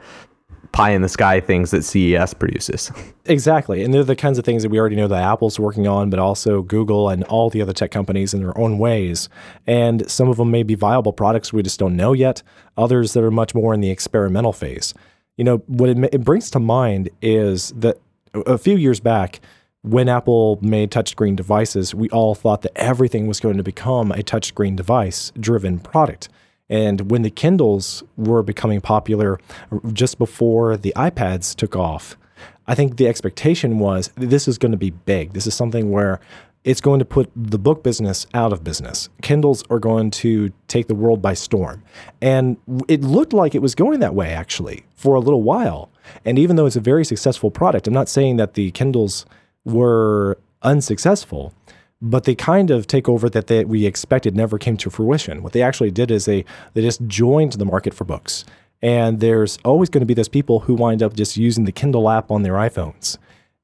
[0.73, 2.91] pie in the sky things that CES produces.
[3.25, 3.86] Exactly.
[3.86, 6.19] And they're the kinds of things that we already know that Apple's working on, but
[6.19, 9.29] also Google and all the other tech companies in their own ways.
[9.65, 12.43] And some of them may be viable products we just don't know yet,
[12.75, 14.93] others that are much more in the experimental phase.
[15.38, 17.97] You know, what it, it brings to mind is that
[18.33, 19.39] a few years back,
[19.83, 24.17] when Apple made touchscreen devices, we all thought that everything was going to become a
[24.17, 26.27] touchscreen device driven product.
[26.73, 29.39] And when the Kindles were becoming popular
[29.91, 32.17] just before the iPads took off,
[32.65, 35.33] I think the expectation was this is going to be big.
[35.33, 36.19] This is something where
[36.63, 39.07] it's going to put the book business out of business.
[39.21, 41.83] Kindles are going to take the world by storm.
[42.23, 42.57] And
[42.88, 45.91] it looked like it was going that way actually for a little while.
[46.25, 49.27] And even though it's a very successful product, I'm not saying that the Kindles
[49.63, 51.53] were unsuccessful,
[52.03, 55.41] but they kind of take over that they, we expected never came to fruition.
[55.41, 58.43] What they actually did is they they just joined the market for books.
[58.81, 62.09] And there's always going to be those people who wind up just using the Kindle
[62.09, 63.17] app on their iPhones.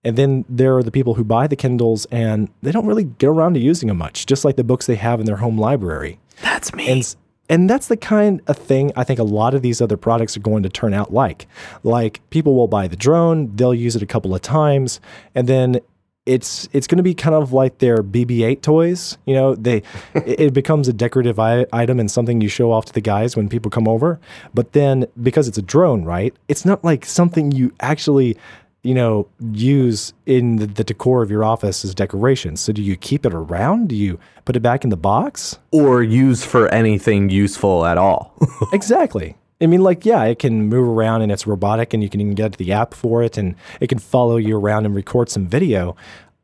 [0.06, 3.28] And then there are the people who buy the Kindles and they don't really get
[3.28, 6.19] around to using them much, just like the books they have in their home library.
[6.41, 6.89] That's me.
[6.89, 7.15] And,
[7.49, 10.41] and that's the kind of thing I think a lot of these other products are
[10.41, 11.47] going to turn out like.
[11.84, 15.02] Like people will buy the drone, they'll use it a couple of times,
[15.36, 15.82] and then
[16.30, 19.18] it's it's going to be kind of like their BB-8 toys.
[19.26, 19.82] You know, they
[20.13, 23.50] it becomes a decorative I- item and something you show off to the guys when
[23.50, 24.20] people come over.
[24.54, 26.34] But then because it's a drone, right?
[26.48, 28.38] It's not like something you actually
[28.84, 32.56] you know use in the, the decor of your office as decoration.
[32.56, 33.89] So do you keep it around?
[33.89, 35.58] Do you put it back in the box?
[35.72, 38.34] or use for anything useful at all.
[38.74, 39.36] Exactly.
[39.62, 42.34] I mean, like, yeah, it can move around and it's robotic, and you can even
[42.34, 45.95] get the app for it, and it can follow you around and record some video.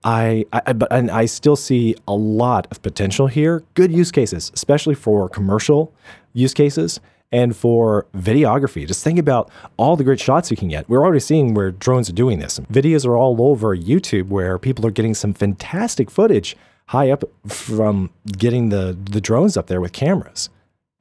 [0.04, 3.64] I, I but and I still see a lot of potential here.
[3.74, 5.94] Good use cases, especially for commercial
[6.34, 7.00] use cases
[7.32, 8.86] and for videography.
[8.86, 10.88] Just think about all the great shots you can get.
[10.88, 12.60] We're already seeing where drones are doing this.
[12.72, 16.56] Videos are all over YouTube where people are getting some fantastic footage
[16.90, 20.50] high up from getting the the drones up there with cameras.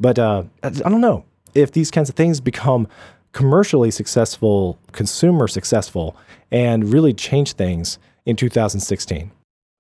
[0.01, 2.87] But uh, I I don't know if these kinds of things become
[3.33, 6.17] commercially successful, consumer successful,
[6.51, 9.31] and really change things in 2016.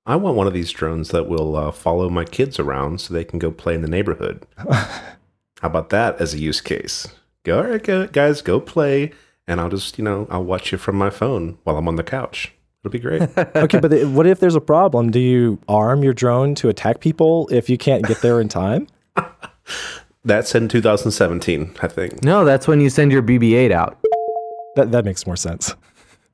[0.06, 3.24] I want one of these drones that will uh, follow my kids around so they
[3.24, 4.44] can go play in the neighborhood.
[4.58, 7.06] How about that as a use case?
[7.44, 9.12] Go, all right, guys, go play,
[9.46, 12.02] and I'll just, you know, I'll watch you from my phone while I'm on the
[12.02, 12.52] couch.
[12.82, 13.22] It'll be great.
[13.56, 15.10] Okay, but the- what if there's a problem?
[15.10, 18.88] Do you arm your drone to attack people if you can't get there in time?
[20.24, 22.24] That's in 2017, I think.
[22.24, 23.98] no, that's when you send your BB-8 out.
[24.76, 25.74] That that makes more sense.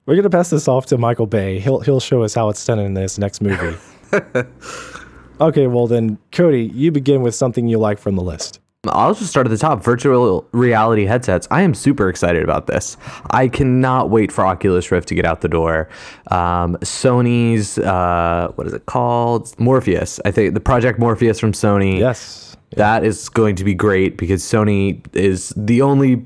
[0.07, 1.59] We're gonna pass this off to Michael Bay.
[1.59, 3.77] He'll he'll show us how it's done in this next movie.
[5.41, 8.61] okay, well then, Cody, you begin with something you like from the list.
[8.89, 9.85] I'll just start at the top.
[9.85, 11.47] Virtual reality headsets.
[11.51, 12.97] I am super excited about this.
[13.31, 15.91] I cannot wait for Oculus Rift to get out the door.
[16.31, 19.59] Um, Sony's uh, what is it called?
[19.61, 20.19] Morpheus.
[20.25, 21.99] I think the Project Morpheus from Sony.
[21.99, 22.50] Yes.
[22.77, 26.25] That is going to be great because Sony is the only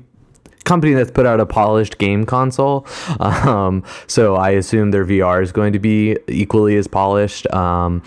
[0.65, 2.85] company that's put out a polished game console.
[3.19, 7.51] Um, so I assume their VR is going to be equally as polished.
[7.53, 8.01] Um,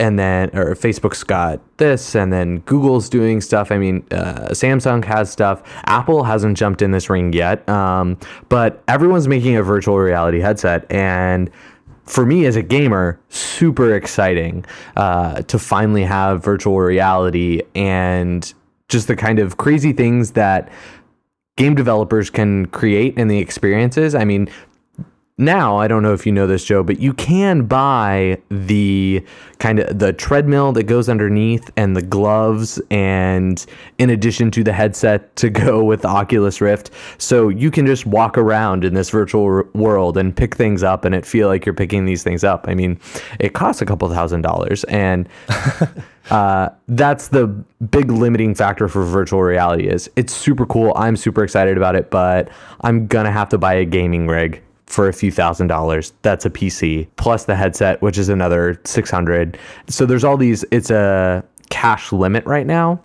[0.00, 3.70] and then, or Facebook's got this, and then Google's doing stuff.
[3.70, 5.62] I mean, uh, Samsung has stuff.
[5.86, 7.66] Apple hasn't jumped in this ring yet.
[7.68, 10.90] Um, but everyone's making a virtual reality headset.
[10.90, 11.48] And
[12.04, 14.64] for me as a gamer, super exciting
[14.96, 18.52] uh, to finally have virtual reality and
[18.88, 20.70] just the kind of crazy things that
[21.56, 24.14] game developers can create and the experiences.
[24.14, 24.48] I mean,
[25.36, 29.24] now I don't know if you know this, Joe, but you can buy the
[29.58, 33.64] kind of the treadmill that goes underneath and the gloves, and
[33.98, 38.06] in addition to the headset to go with the Oculus Rift, so you can just
[38.06, 41.66] walk around in this virtual r- world and pick things up, and it feel like
[41.66, 42.66] you're picking these things up.
[42.68, 43.00] I mean,
[43.40, 45.28] it costs a couple thousand dollars, and
[46.30, 47.46] uh, that's the
[47.90, 50.92] big limiting factor for virtual reality is it's super cool.
[50.96, 52.48] I'm super excited about it but
[52.80, 56.50] i'm gonna have to buy a gaming rig for a few thousand dollars that's a
[56.50, 62.12] pc plus the headset which is another 600 so there's all these it's a cash
[62.12, 63.02] limit right now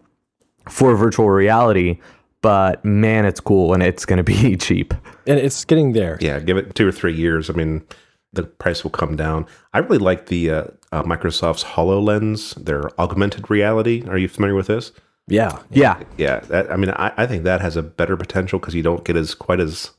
[0.68, 2.00] for virtual reality
[2.42, 4.94] but man it's cool and it's gonna be cheap
[5.30, 6.18] And it's getting there.
[6.20, 7.52] Yeah, give it two or three years.
[7.52, 7.86] I mean,
[8.34, 9.46] the price will come down.
[9.74, 14.04] I really like the uh, uh, Microsoft's HoloLens, their augmented reality.
[14.08, 14.92] Are you familiar with this?
[15.28, 15.62] Yeah.
[15.70, 18.82] yeah Yeah, that, I mean, I, I think that has a better potential because you
[18.82, 19.92] don't get as quite as,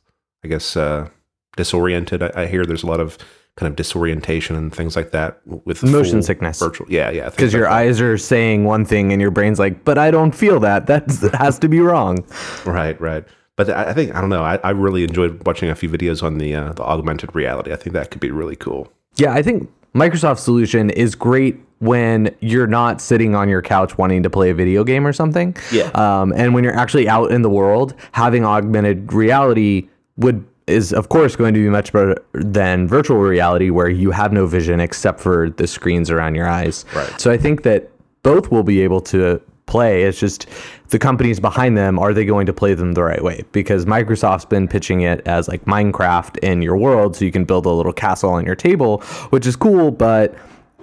[0.44, 1.08] I guess, uh,
[1.56, 2.22] disoriented.
[2.22, 3.18] I, I hear there's a lot of
[3.56, 6.58] kind of disorientation and things like that with Motion sickness.
[6.60, 9.98] Virtual, yeah, yeah, because your eyes are saying one thing and your brain's like but
[9.98, 12.24] i don't feel that that has to be wrong
[12.64, 13.24] Right, right.
[13.56, 14.42] but I, I think I don't know.
[14.44, 17.72] I, I really enjoyed watching a few videos on the uh, the augmented reality.
[17.72, 18.90] I think that could be really cool.
[19.16, 24.22] Yeah, I think Microsoft's solution is great when you're not sitting on your couch wanting
[24.22, 25.56] to play a video game or something.
[25.72, 25.90] Yeah.
[25.94, 31.08] Um, and when you're actually out in the world, having augmented reality would is of
[31.08, 35.20] course going to be much better than virtual reality where you have no vision except
[35.20, 36.84] for the screens around your eyes.
[36.94, 37.20] Right.
[37.20, 37.90] So I think that
[38.22, 40.02] both will be able to play.
[40.02, 40.46] It's just
[40.88, 43.44] the companies behind them are they going to play them the right way?
[43.52, 47.66] Because Microsoft's been pitching it as like Minecraft in your world, so you can build
[47.66, 48.98] a little castle on your table,
[49.30, 50.34] which is cool, but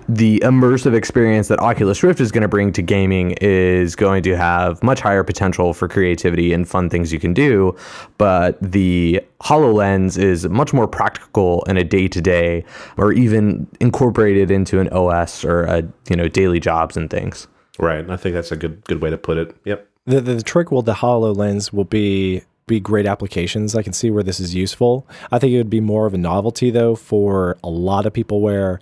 [0.09, 4.35] the immersive experience that Oculus Rift is going to bring to gaming is going to
[4.37, 7.75] have much higher potential for creativity and fun things you can do.
[8.17, 12.63] But the HoloLens is much more practical in a day to day
[12.97, 17.47] or even incorporated into an OS or a, you know, daily jobs and things.
[17.79, 18.09] Right.
[18.09, 19.55] I think that's a good good way to put it.
[19.65, 19.87] Yep.
[20.05, 23.75] The, the, the trick with the HoloLens will be be great applications.
[23.75, 25.07] I can see where this is useful.
[25.31, 28.41] I think it would be more of a novelty though for a lot of people
[28.41, 28.81] where it,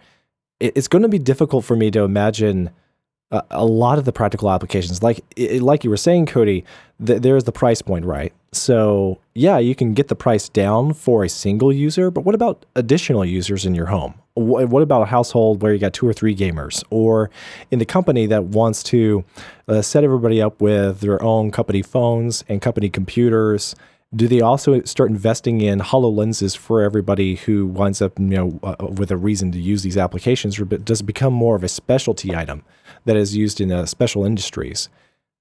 [0.60, 2.70] it's going to be difficult for me to imagine
[3.32, 5.04] a, a lot of the practical applications.
[5.04, 6.64] Like it, like you were saying, Cody,
[7.06, 8.34] th- there's the price point, right?
[8.52, 12.66] So yeah, you can get the price down for a single user, but what about
[12.76, 14.14] additional users in your home?
[14.36, 17.30] What, what about a household where you got two or three gamers, or
[17.72, 19.24] in the company that wants to
[19.68, 23.76] uh, set everybody up with their own company phones and company computers?
[24.16, 28.76] Do they also start investing in HoloLenses for everybody who winds up, you know, uh,
[28.80, 32.36] with a reason to use these applications, or does it become more of a specialty
[32.36, 32.64] item
[33.06, 34.90] that is used in uh, special industries?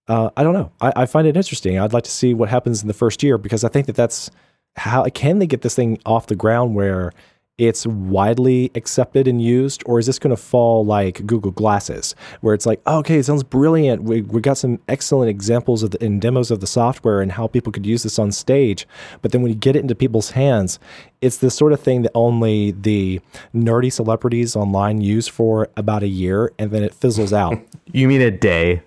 [0.08, 0.72] Uh, I don't know.
[0.80, 1.78] I, I, find it interesting.
[1.78, 4.30] I'd like to see what happens in the first year because I think that that's
[4.76, 7.12] how can they get this thing off the ground where
[7.56, 12.52] it's widely accepted and used, or is this going to fall like Google Glasses, where
[12.52, 14.02] it's like, oh, okay, it sounds brilliant.
[14.02, 17.46] We, we got some excellent examples of the, in demos of the software and how
[17.46, 18.88] people could use this on stage.
[19.22, 20.80] But then when you get it into people's hands,
[21.20, 23.20] it's the sort of thing that only the
[23.54, 27.56] nerdy celebrities online use for about a year, and then it fizzles out.
[27.92, 28.82] you mean a day?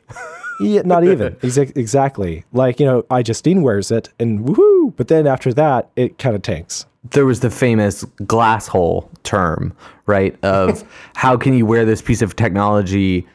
[0.59, 2.43] yeah, not even Exa- exactly.
[2.51, 4.93] Like you know, iJustine wears it, and woohoo!
[4.97, 9.75] But then after that, it kind of tanks there was the famous glass hole term,
[10.05, 10.37] right?
[10.43, 10.83] Of
[11.15, 13.27] how can you wear this piece of technology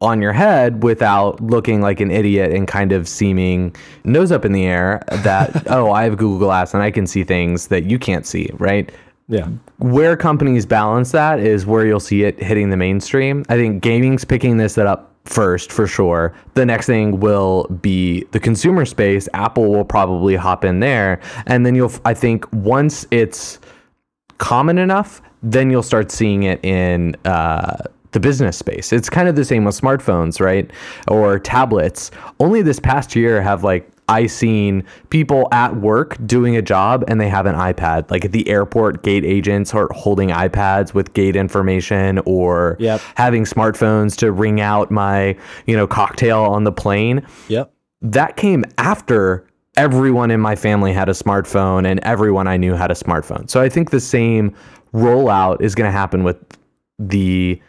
[0.00, 4.52] on your head without looking like an idiot and kind of seeming nose up in
[4.52, 7.98] the air that, oh, I have Google Glass and I can see things that you
[7.98, 8.90] can't see, right?
[9.28, 9.48] Yeah.
[9.78, 13.44] Where companies balance that is where you'll see it hitting the mainstream.
[13.48, 16.34] I think gaming's picking this up first for sure.
[16.54, 19.28] The next thing will be the consumer space.
[19.34, 21.92] Apple will probably hop in there, and then you'll.
[22.04, 23.58] I think once it's
[24.38, 27.16] common enough, then you'll start seeing it in.
[27.24, 27.76] Uh,
[28.12, 28.90] the business space.
[28.90, 30.70] It's kind of the same with smartphones, right?
[31.08, 32.10] Or tablets.
[32.40, 37.20] Only this past year have like I seen people at work doing a job and
[37.20, 38.10] they have an iPad.
[38.10, 43.00] Like at the airport, gate agents are holding iPads with gate information or yep.
[43.14, 47.26] having smartphones to ring out my, you know, cocktail on the plane.
[47.48, 47.72] Yep.
[48.00, 52.90] That came after everyone in my family had a smartphone and everyone I knew had
[52.90, 53.48] a smartphone.
[53.48, 54.54] So I think the same
[54.92, 56.36] rollout is going to happen with
[56.98, 57.60] the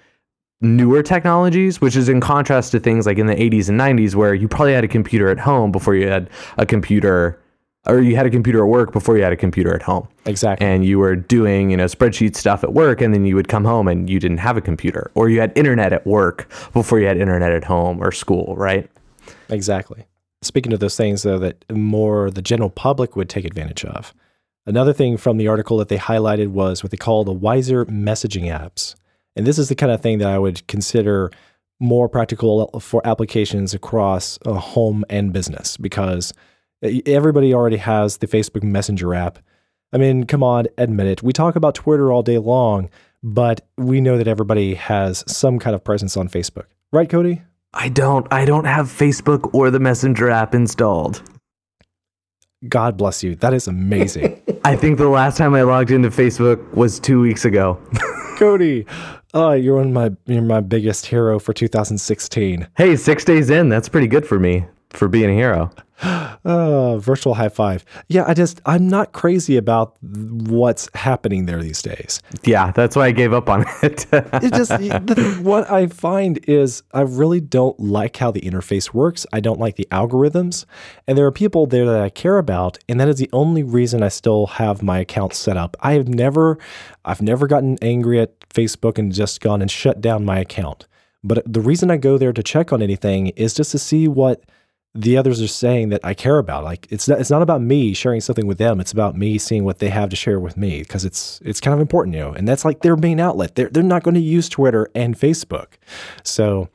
[0.62, 4.34] newer technologies, which is in contrast to things like in the 80s and 90s where
[4.34, 7.39] you probably had a computer at home before you had a computer
[7.86, 10.08] or you had a computer at work before you had a computer at home.
[10.26, 10.67] Exactly.
[10.67, 13.63] And you were doing, you know, spreadsheet stuff at work and then you would come
[13.63, 17.08] home and you didn't have a computer or you had internet at work before you
[17.08, 18.89] had internet at home or school, right?
[19.50, 20.06] Exactly.
[20.41, 24.13] Speaking of those things though that more the general public would take advantage of.
[24.65, 28.43] Another thing from the article that they highlighted was what they call the wiser messaging
[28.43, 28.95] apps.
[29.36, 31.32] And this is the kind of thing that I would consider
[31.80, 36.34] more practical for applications across a home and business because
[37.06, 39.39] everybody already has the Facebook Messenger app.
[39.94, 41.24] I mean, come on, admit it.
[41.24, 42.89] We talk about Twitter all day long,
[43.24, 46.65] but we know that everybody has some kind of presence on Facebook.
[46.92, 47.42] Right, Cody?
[47.74, 48.28] I don't.
[48.32, 51.22] I don't have Facebook or the Messenger app installed.
[52.68, 53.36] God bless you.
[53.36, 54.42] That is amazing.
[54.65, 57.80] I think the last time I logged into Facebook was two weeks ago.
[58.38, 58.86] Cody,
[59.34, 62.68] oh, you're one of my you're my biggest hero for 2016.
[62.78, 65.72] Hey, six days in, that's pretty good for me for being a hero.
[66.46, 67.84] Uh, virtual high five.
[68.08, 72.22] Yeah, I just I'm not crazy about what's happening there these days.
[72.44, 74.08] Yeah, that's why I gave up on it.
[74.14, 79.26] it just the, what I find is I really don't like how the interface works.
[79.34, 80.64] I don't like the algorithms,
[81.06, 84.02] and there are people there that I care about, and that is the only reason
[84.02, 85.76] I still have my account set up.
[85.82, 86.58] I have never
[87.04, 90.88] I've never gotten angry at Facebook and just gone and shut down my account.
[91.22, 94.46] But the reason I go there to check on anything is just to see what
[94.96, 96.64] the others are saying that I care about.
[96.64, 98.80] Like it's not, it's not about me sharing something with them.
[98.80, 101.74] It's about me seeing what they have to share with me because it's it's kind
[101.74, 102.34] of important, you know.
[102.34, 103.56] And that's like their main outlet.
[103.56, 105.74] They're they're not going to use Twitter and Facebook,
[106.24, 106.70] so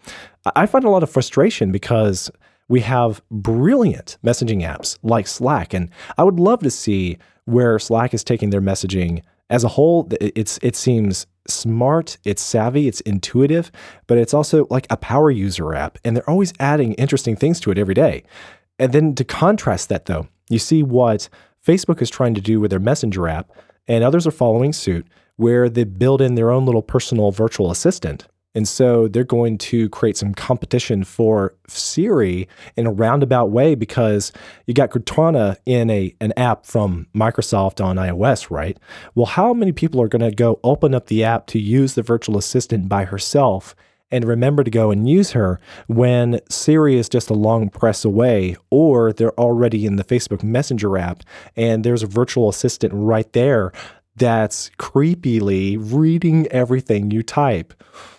[0.55, 2.31] I find a lot of frustration because
[2.69, 8.15] we have brilliant messaging apps like Slack, and I would love to see where Slack
[8.15, 10.09] is taking their messaging as a whole.
[10.21, 13.71] It's it seems smart, it's savvy, it's intuitive,
[14.07, 15.99] but it's also like a power user app.
[16.05, 18.25] And they're always adding interesting things to it every day.
[18.79, 21.29] And then to contrast that, though, you see what
[21.65, 23.51] Facebook is trying to do with their Messenger app,
[23.87, 28.27] and others are following suit, where they build in their own little personal virtual assistant.
[28.55, 34.33] And so they're going to create some competition for Siri in a roundabout way because
[34.67, 38.79] you got Cortana in a an app from Microsoft on iOS, right?
[39.15, 42.03] Well, how many people are going to go open up the app to use the
[42.03, 43.75] virtual assistant by herself
[44.11, 48.57] and remember to go and use her when Siri is just a long press away,
[48.71, 51.25] or they're already in the Facebook Messenger app
[51.57, 53.73] and there's a virtual assistant right there
[54.17, 57.75] that's creepily reading everything you type.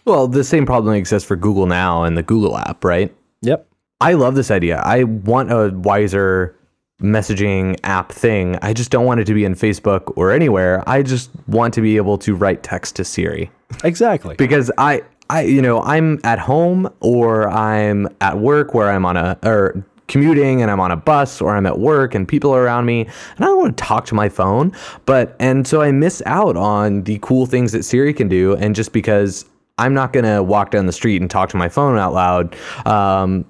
[0.06, 3.16] Well, the same problem exists for Google Now and the Google app, right?
[3.42, 3.68] Yep.
[4.02, 4.82] I love this idea.
[4.84, 6.58] I want a wiser
[7.02, 8.58] messaging app thing.
[8.62, 10.84] I just don't want it to be in Facebook or anywhere.
[10.88, 13.52] I just want to be able to write text to Siri.
[13.84, 14.36] Exactly.
[14.36, 19.18] because I I you know, I'm at home or I'm at work where I'm on
[19.18, 22.64] a or commuting and I'm on a bus or I'm at work and people are
[22.64, 24.72] around me and I don't want to talk to my phone.
[25.06, 28.76] But and so I miss out on the cool things that Siri can do and
[28.76, 29.46] just because
[29.78, 33.46] I'm not gonna walk down the street and talk to my phone out loud um,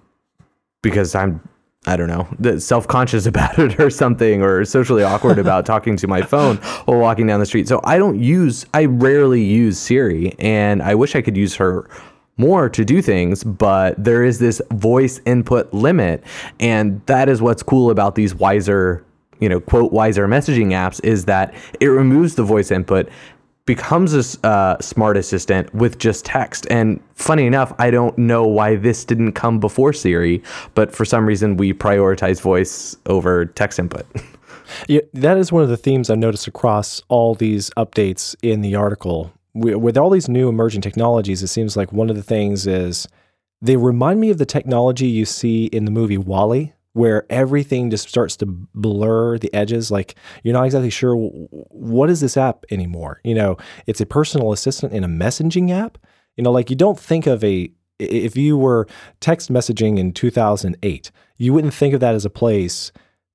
[0.82, 1.42] because I'm
[1.88, 6.08] I don't know, self conscious about it or something, or socially awkward about talking to
[6.08, 7.68] my phone while walking down the street.
[7.68, 11.88] So I don't use, I rarely use Siri, and I wish I could use her
[12.38, 16.24] more to do things, but there is this voice input limit.
[16.60, 19.06] And that is what's cool about these wiser,
[19.40, 23.10] you know, quote, wiser messaging apps is that it removes the voice input
[23.66, 26.68] becomes a uh, smart assistant with just text.
[26.70, 30.44] And funny enough, I don't know why this didn't come before Siri,
[30.76, 34.06] but for some reason we prioritize voice over text input.
[34.88, 38.74] Yeah, that is one of the themes I've noticed across all these updates in the
[38.74, 39.32] article.
[39.56, 43.08] We, with all these new emerging technologies, it seems like one of the things is
[43.62, 48.08] they remind me of the technology you see in the movie WALL-E, where everything just
[48.08, 49.92] starts to blur the edges.
[49.92, 53.20] Like you're not exactly sure what is this app anymore.
[53.24, 55.98] You know, it's a personal assistant in a messaging app.
[56.38, 58.88] You know, like you don't think of a if you were
[59.20, 62.92] text messaging in 2008, you wouldn't think of that as a place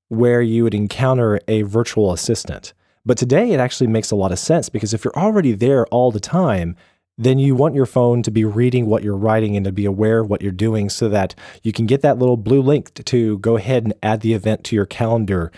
[0.09, 2.73] where you would encounter a virtual assistant.
[3.05, 6.11] But today it actually makes a lot of sense because if you're already there all
[6.11, 6.77] the time,
[7.17, 10.21] then you want your phone to be reading what you're writing and to be aware
[10.21, 13.57] of what you're doing so that you can get that little blue link to go
[13.57, 15.53] ahead and add the event to your calendar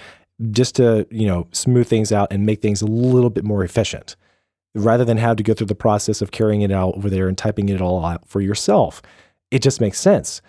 [0.51, 4.17] just to, you know, smooth things out and make things a little bit more efficient
[4.75, 7.39] rather than have to go through the process of carrying it out over there and
[7.39, 9.03] typing it all out for yourself.
[9.51, 10.43] It just makes sense.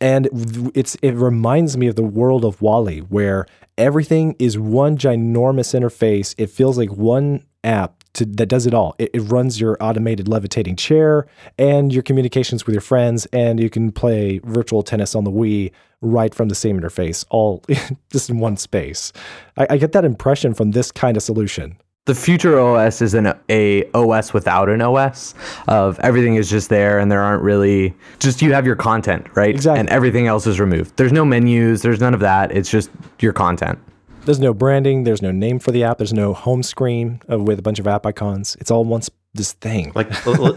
[0.00, 0.28] And
[0.74, 3.46] it's it reminds me of the world of WALL-E where
[3.78, 6.34] everything is one ginormous interface.
[6.38, 8.94] It feels like one app to, that does it all.
[8.98, 11.26] It, it, runs your automated levitating chair
[11.58, 15.72] and your communications with your friends, and you can play virtual tennis on the Wii
[16.00, 17.62] right from the same interface, all
[18.10, 19.12] just in one space.
[19.56, 21.76] I, I get that impression from this kind of solution.
[22.06, 25.34] The future OS is an a OS without an OS
[25.66, 29.50] of everything is just there and there aren't really just you have your content, right?
[29.50, 29.80] Exactly.
[29.80, 30.96] And everything else is removed.
[30.96, 32.52] There's no menus, there's none of that.
[32.52, 33.80] It's just your content.
[34.24, 35.02] There's no branding.
[35.02, 35.98] There's no name for the app.
[35.98, 38.56] There's no home screen with a bunch of app icons.
[38.60, 39.90] It's all once this thing.
[39.96, 40.08] Like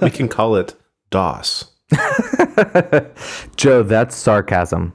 [0.01, 0.75] we can call it
[1.09, 1.71] DOS.
[3.55, 4.91] Joe, that's sarcasm.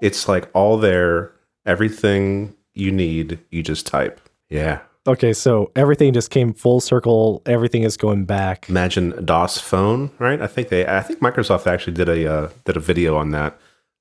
[0.00, 1.32] It's like all there,
[1.66, 4.20] everything you need, you just type.
[4.48, 4.80] Yeah.
[5.06, 7.42] Okay, so everything just came full circle.
[7.44, 8.68] Everything is going back.
[8.68, 10.40] Imagine DOS phone, right?
[10.40, 13.58] I think they, I think Microsoft actually did a uh, did a video on that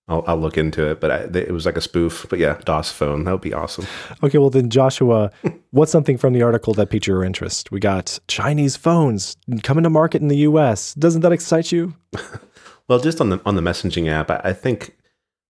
[0.07, 2.25] I'll, I'll look into it, but I, it was like a spoof.
[2.29, 3.23] But yeah, DOS phone.
[3.23, 3.87] That would be awesome.
[4.21, 5.31] Okay, well then, Joshua,
[5.71, 7.71] what's something from the article that piqued your interest?
[7.71, 10.93] We got Chinese phones coming to market in the U.S.
[10.95, 11.93] Doesn't that excite you?
[12.87, 14.95] well, just on the on the messaging app, I, I think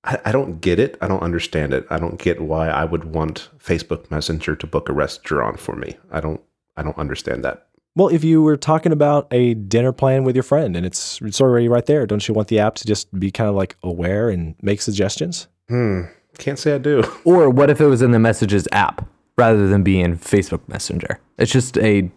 [0.04, 0.98] I, I, don't get it.
[1.02, 1.86] I don't understand it.
[1.90, 5.98] I don't get why I would want Facebook Messenger to book a restaurant for me.
[6.12, 6.42] I don't.
[6.76, 7.68] I don't understand that.
[7.96, 11.40] Well, if you were talking about a dinner plan with your friend and it's it's
[11.40, 14.30] already right there, don't you want the app to just be kind of like aware
[14.30, 15.48] and make suggestions?
[15.70, 16.04] Hmm.
[16.40, 17.04] Can't say I do.
[17.26, 21.20] Or what if it was in the messages app rather than being Facebook Messenger?
[21.38, 22.10] It's just a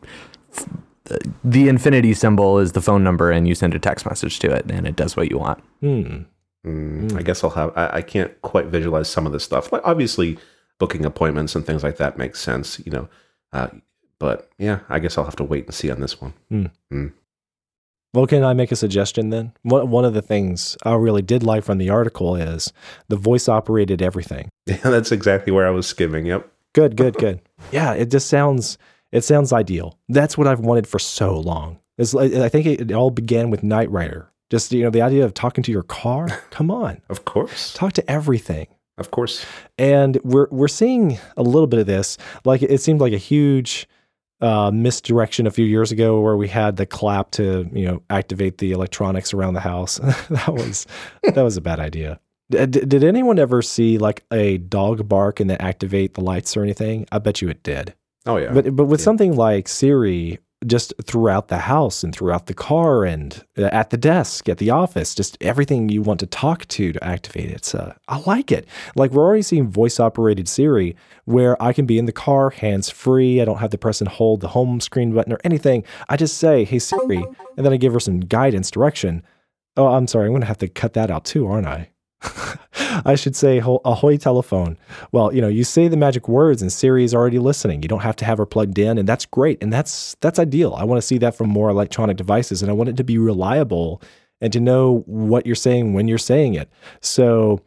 [1.45, 4.70] the infinity symbol is the phone number and you send a text message to it
[4.70, 5.62] and it does what you want.
[5.80, 6.22] Hmm.
[6.67, 7.73] Mm, I guess I'll have.
[7.77, 9.73] I, I can't quite visualize some of this stuff.
[9.73, 10.39] Like obviously,
[10.79, 12.81] booking appointments and things like that makes sense.
[12.85, 13.09] You know,
[13.53, 13.69] uh,
[14.19, 16.35] but yeah, I guess I'll have to wait and see on this one.
[18.14, 19.53] Well, can I make a suggestion then?
[19.62, 22.73] One, one of the things I really did like from the article is
[23.09, 24.49] the voice operated everything.
[24.67, 26.27] Yeah, that's exactly where I was skimming.
[26.27, 26.51] Yep.
[26.75, 27.41] Good, good, good.
[27.71, 28.79] Yeah, it just sounds
[29.12, 29.99] it sounds ideal.
[30.09, 31.79] That's what I've wanted for so long.
[31.99, 34.31] It's, I think it, it all began with Knight Rider.
[34.51, 36.28] Just you know, the idea of talking to your car.
[36.51, 37.72] Come on, Of course.
[37.74, 38.68] talk to everything.
[38.99, 39.44] Of course.
[39.76, 42.16] And we're we're seeing a little bit of this.
[42.44, 43.88] Like it seemed like a huge
[44.40, 48.59] uh, misdirection a few years ago, where we had the clap to you know activate
[48.59, 49.97] the electronics around the house.
[50.30, 50.86] that was
[51.24, 52.20] that was a bad idea.
[52.49, 56.62] D- did anyone ever see like a dog bark and then activate the lights or
[56.62, 57.05] anything?
[57.11, 57.92] I bet you it did.
[58.24, 58.53] Oh yeah.
[58.53, 59.05] But but with Yeah.
[59.05, 63.97] something like Siri, just throughout the house and throughout the car and uh, at the
[63.97, 67.65] desk, at the office, just everything you want to talk to to activate it.
[67.65, 68.67] So I like it.
[68.95, 72.89] Like we're already seeing voice operated Siri, where I can be in the car, hands
[72.89, 73.41] free.
[73.41, 75.85] I don't have to press and hold the home screen button or anything.
[76.09, 77.23] I just say, "Hey Siri,"
[77.57, 79.23] and then I give her some guidance, direction.
[79.77, 80.27] Oh, I'm sorry.
[80.27, 81.91] I'm going to have to cut that out too, aren't I?
[83.05, 84.78] I should say ahoy telephone.
[85.12, 87.82] Well, you know, you say the magic words and Siri is already listening.
[87.82, 89.62] You don't have to have her plugged in and that's great.
[89.62, 90.74] And that's that's ideal.
[90.74, 93.18] I want to see that from more electronic devices and I want it to be
[93.18, 94.03] reliable
[94.40, 96.70] and to know what you're saying when you're saying it.
[97.01, 97.61] So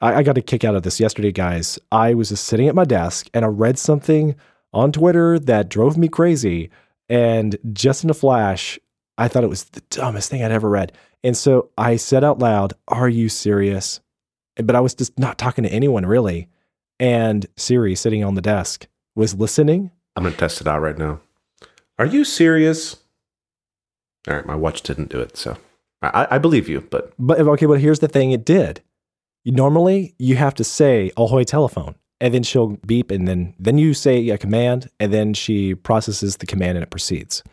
[0.00, 1.78] I, I got a kick out of this yesterday, guys.
[1.92, 4.34] I was just sitting at my desk and I read something
[4.72, 6.70] on Twitter that drove me crazy.
[7.08, 8.78] And just in a flash,
[9.16, 10.92] I thought it was the dumbest thing I'd ever read.
[11.24, 14.00] And so I said out loud, Are you serious?
[14.62, 16.48] But I was just not talking to anyone really.
[17.00, 19.90] And Siri, sitting on the desk, was listening.
[20.16, 21.20] I'm gonna test it out right now.
[21.98, 22.96] Are you serious?
[24.26, 25.56] All right, my watch didn't do it, so
[26.02, 26.80] I, I believe you.
[26.80, 28.82] But But okay, but here's the thing it did.
[29.44, 31.94] Normally, you have to say, Ahoy telephone.
[32.20, 36.38] And then she'll beep, and then, then you say a command, and then she processes
[36.38, 37.44] the command and it proceeds.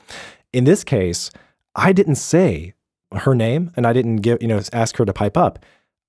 [0.54, 1.30] In this case,
[1.76, 2.74] I didn't say
[3.14, 5.60] her name and I didn't give, you know, ask her to pipe up.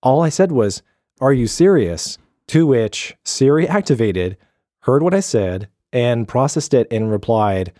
[0.07, 0.83] All I said was,
[1.21, 2.17] Are you serious?
[2.47, 4.37] To which Siri activated,
[4.83, 7.73] heard what I said, and processed it and replied,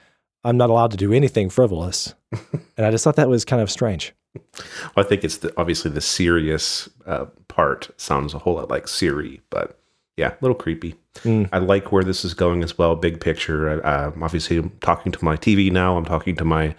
[0.43, 2.17] I'm not allowed to do anything frivolous.
[2.77, 4.13] and I just thought that was kind of strange.
[4.35, 8.89] Well, I think it's the, obviously the serious uh, part sounds a whole lot like
[8.89, 9.79] Siri, but
[10.17, 10.97] yeah, a little creepy.
[11.19, 11.49] Mm.
[11.53, 12.97] I like where this is going as well.
[12.97, 13.87] Big picture.
[13.87, 15.97] Uh, obviously, I'm talking to my TV now.
[15.97, 16.75] I'm talking to my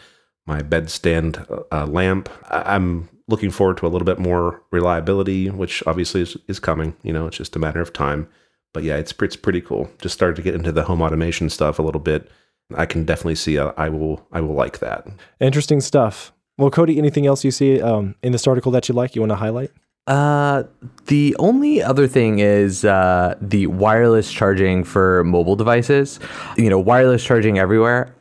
[0.46, 2.28] my bedstand uh, lamp.
[2.50, 6.96] I, I'm looking forward to a little bit more reliability, which obviously is, is coming.
[7.04, 8.28] You know, it's just a matter of time.
[8.74, 9.90] But yeah, it's it's pretty cool.
[10.02, 12.30] Just started to get into the home automation stuff a little bit.
[12.76, 15.08] I can definitely see uh, I will I will like that.
[15.40, 16.34] Interesting stuff.
[16.58, 19.32] Well, Cody, anything else you see um, in this article that you like, you want
[19.32, 19.72] to highlight?
[20.08, 20.64] Uh,
[21.06, 26.20] the only other thing is uh, the wireless charging for mobile devices.
[26.58, 28.14] You know, wireless charging everywhere.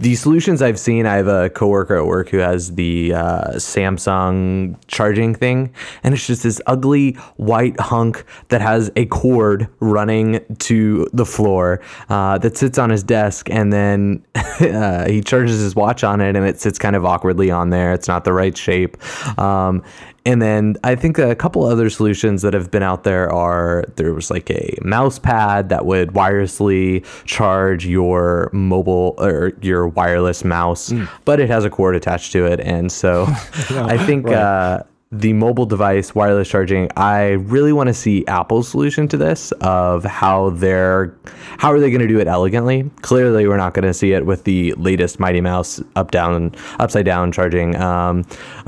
[0.00, 4.74] The solutions I've seen, I have a coworker at work who has the uh, Samsung
[4.88, 5.72] charging thing,
[6.02, 11.80] and it's just this ugly white hunk that has a cord running to the floor
[12.08, 16.34] uh, that sits on his desk, and then uh, he charges his watch on it,
[16.34, 17.92] and it sits kind of awkwardly on there.
[17.92, 18.96] It's not the right shape.
[19.38, 19.84] Um,
[20.26, 24.14] and then I think a couple other solutions that have been out there are there
[24.14, 30.92] was like a mouse pad that would wirelessly charge your mobile or your wireless mouse,
[31.26, 32.60] but it has a cord attached to it.
[32.60, 33.24] And so
[33.70, 39.06] I think uh, the mobile device wireless charging, I really want to see Apple's solution
[39.08, 41.14] to this of how they're
[41.58, 42.90] how are they going to do it elegantly.
[43.02, 47.04] Clearly, we're not going to see it with the latest Mighty Mouse up down upside
[47.04, 47.76] down charging.
[47.76, 48.24] Um,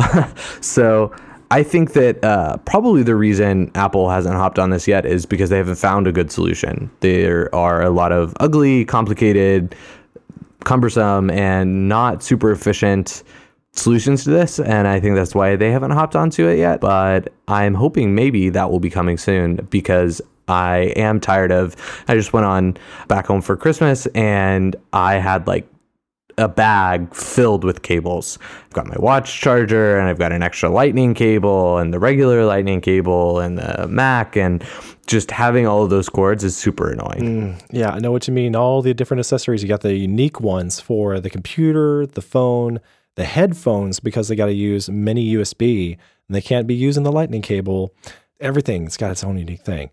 [0.61, 1.14] so.
[1.51, 5.51] I think that uh, probably the reason Apple hasn't hopped on this yet is because
[5.51, 6.90] they haven't found a good solution.
[7.01, 9.74] There are a lot of ugly, complicated,
[10.64, 13.22] cumbersome, and not super efficient
[13.72, 14.59] solutions to this.
[14.59, 16.80] And I think that's why they haven't hopped onto it yet.
[16.80, 21.76] But I'm hoping maybe that will be coming soon because I am tired of.
[22.09, 22.76] I just went on
[23.07, 25.68] back home for Christmas and I had like
[26.39, 28.39] a bag filled with cables.
[28.66, 32.45] I've got my watch charger and I've got an extra lightning cable and the regular
[32.45, 34.62] lightning cable and the Mac and
[35.07, 37.22] just having all of those cords is super annoying.
[37.22, 38.55] Mm, yeah, I know what you mean.
[38.55, 39.62] All the different accessories.
[39.62, 42.80] You got the unique ones for the computer, the phone,
[43.14, 45.93] the headphones, because they got to use mini USB
[46.28, 47.95] and they can't be using the lightning cable.
[48.41, 49.91] Everything's got its own unique thing.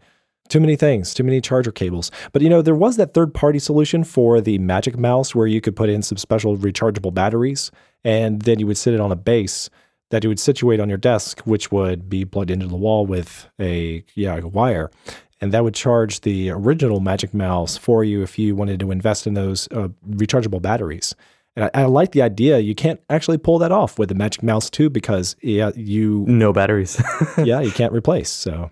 [0.50, 2.12] Too many things, too many charger cables.
[2.32, 5.62] But you know, there was that third party solution for the Magic Mouse where you
[5.62, 7.72] could put in some special rechargeable batteries
[8.04, 9.70] and then you would sit it on a base
[10.14, 13.50] that you would situate on your desk, which would be plugged into the wall with
[13.60, 14.92] a yeah a wire,
[15.42, 19.26] and that would charge the original Magic Mouse for you if you wanted to invest
[19.26, 21.16] in those uh, rechargeable batteries.
[21.56, 22.60] And I, I, like the idea.
[22.60, 26.54] You can't actually pull that off with the Magic Mouse 2 because yeah, you no
[26.54, 27.02] batteries.
[27.44, 28.30] yeah, you can't replace.
[28.30, 28.70] So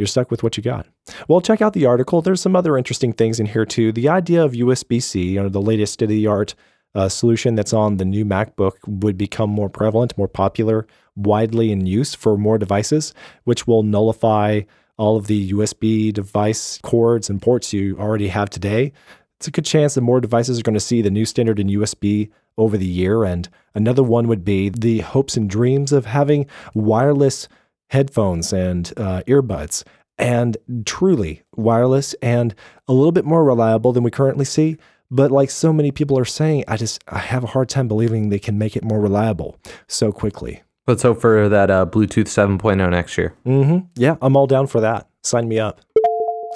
[0.00, 0.86] you're stuck with what you got.
[1.28, 2.22] Well, check out the article.
[2.22, 3.92] There's some other interesting things in here too.
[3.92, 6.54] The idea of USB C, you know, the latest state of the art
[6.94, 10.86] uh, solution that's on the new MacBook would become more prevalent, more popular,
[11.16, 13.12] widely in use for more devices,
[13.44, 14.62] which will nullify
[14.96, 18.92] all of the USB device cords and ports you already have today.
[19.36, 21.68] It's a good chance that more devices are going to see the new standard in
[21.68, 23.24] USB over the year.
[23.24, 27.48] And another one would be the hopes and dreams of having wireless
[27.90, 29.84] headphones and uh, earbuds.
[30.18, 32.54] And truly wireless and
[32.86, 34.76] a little bit more reliable than we currently see.
[35.10, 38.28] But like so many people are saying, I just I have a hard time believing
[38.28, 39.56] they can make it more reliable
[39.88, 40.62] so quickly.
[40.86, 43.34] Let's hope for that uh, Bluetooth 7.0 next year.
[43.46, 43.86] Mm-hmm.
[43.96, 45.08] Yeah, I'm all down for that.
[45.22, 45.80] Sign me up.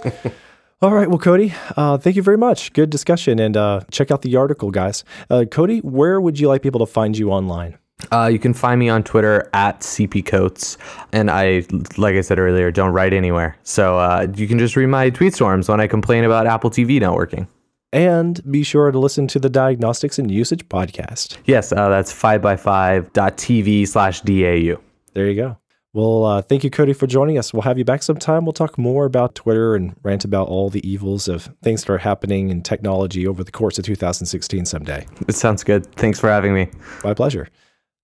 [0.83, 1.09] all right.
[1.09, 2.73] Well, Cody, uh, thank you very much.
[2.73, 3.39] Good discussion.
[3.39, 5.05] And uh, check out the article, guys.
[5.31, 7.79] Uh, Cody, where would you like people to find you online?
[8.11, 10.79] Uh, you can find me on Twitter at CP
[11.13, 11.65] And I,
[11.97, 13.57] like I said earlier, don't write anywhere.
[13.63, 17.01] So uh, you can just read my tweet storms when I complain about Apple TV
[17.01, 17.47] not working.
[17.93, 21.37] And be sure to listen to the Diagnostics and Usage podcast.
[21.45, 24.81] Yes, uh, that's 5by5.tv slash DAU.
[25.13, 25.59] There you go.
[25.93, 27.55] Well, uh, thank you, Cody, for joining us.
[27.55, 28.45] We'll have you back sometime.
[28.45, 31.99] We'll talk more about Twitter and rant about all the evils of things that are
[31.99, 35.07] happening in technology over the course of 2016 someday.
[35.29, 35.87] It sounds good.
[35.95, 36.69] Thanks for having me.
[37.05, 37.49] My pleasure.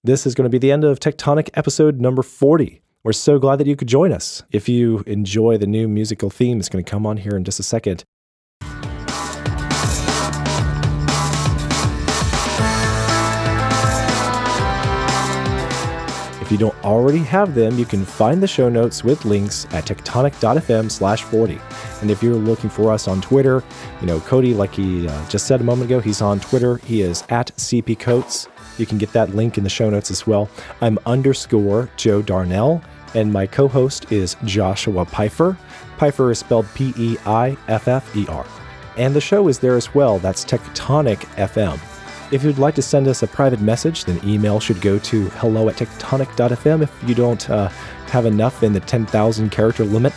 [0.02, 2.80] This is going to be the end of Tectonic episode number 40.
[3.04, 4.42] We're so glad that you could join us.
[4.50, 7.60] If you enjoy the new musical theme, it's going to come on here in just
[7.60, 8.04] a second.
[16.40, 19.84] If you don't already have them, you can find the show notes with links at
[19.84, 21.60] tectonic.fm slash 40.
[22.00, 23.62] And if you're looking for us on Twitter,
[24.00, 26.78] you know, Cody, like he uh, just said a moment ago, he's on Twitter.
[26.78, 28.48] He is at CP Coates.
[28.80, 30.48] You can get that link in the show notes as well.
[30.80, 32.82] I'm underscore Joe Darnell,
[33.14, 35.58] and my co host is Joshua Peiffer.
[35.98, 38.46] Peiffer is spelled P E I F F E R.
[38.96, 40.18] And the show is there as well.
[40.18, 41.78] That's Tectonic FM.
[42.32, 45.68] If you'd like to send us a private message, then email should go to hello
[45.68, 47.68] at tectonic.fm if you don't uh,
[48.08, 50.12] have enough in the 10,000 character limit.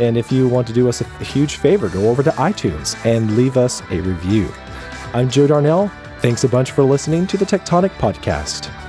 [0.00, 3.36] And if you want to do us a huge favor, go over to iTunes and
[3.36, 4.48] leave us a review.
[5.12, 5.90] I'm Joe Darnell.
[6.22, 8.81] Thanks a bunch for listening to the Tectonic Podcast.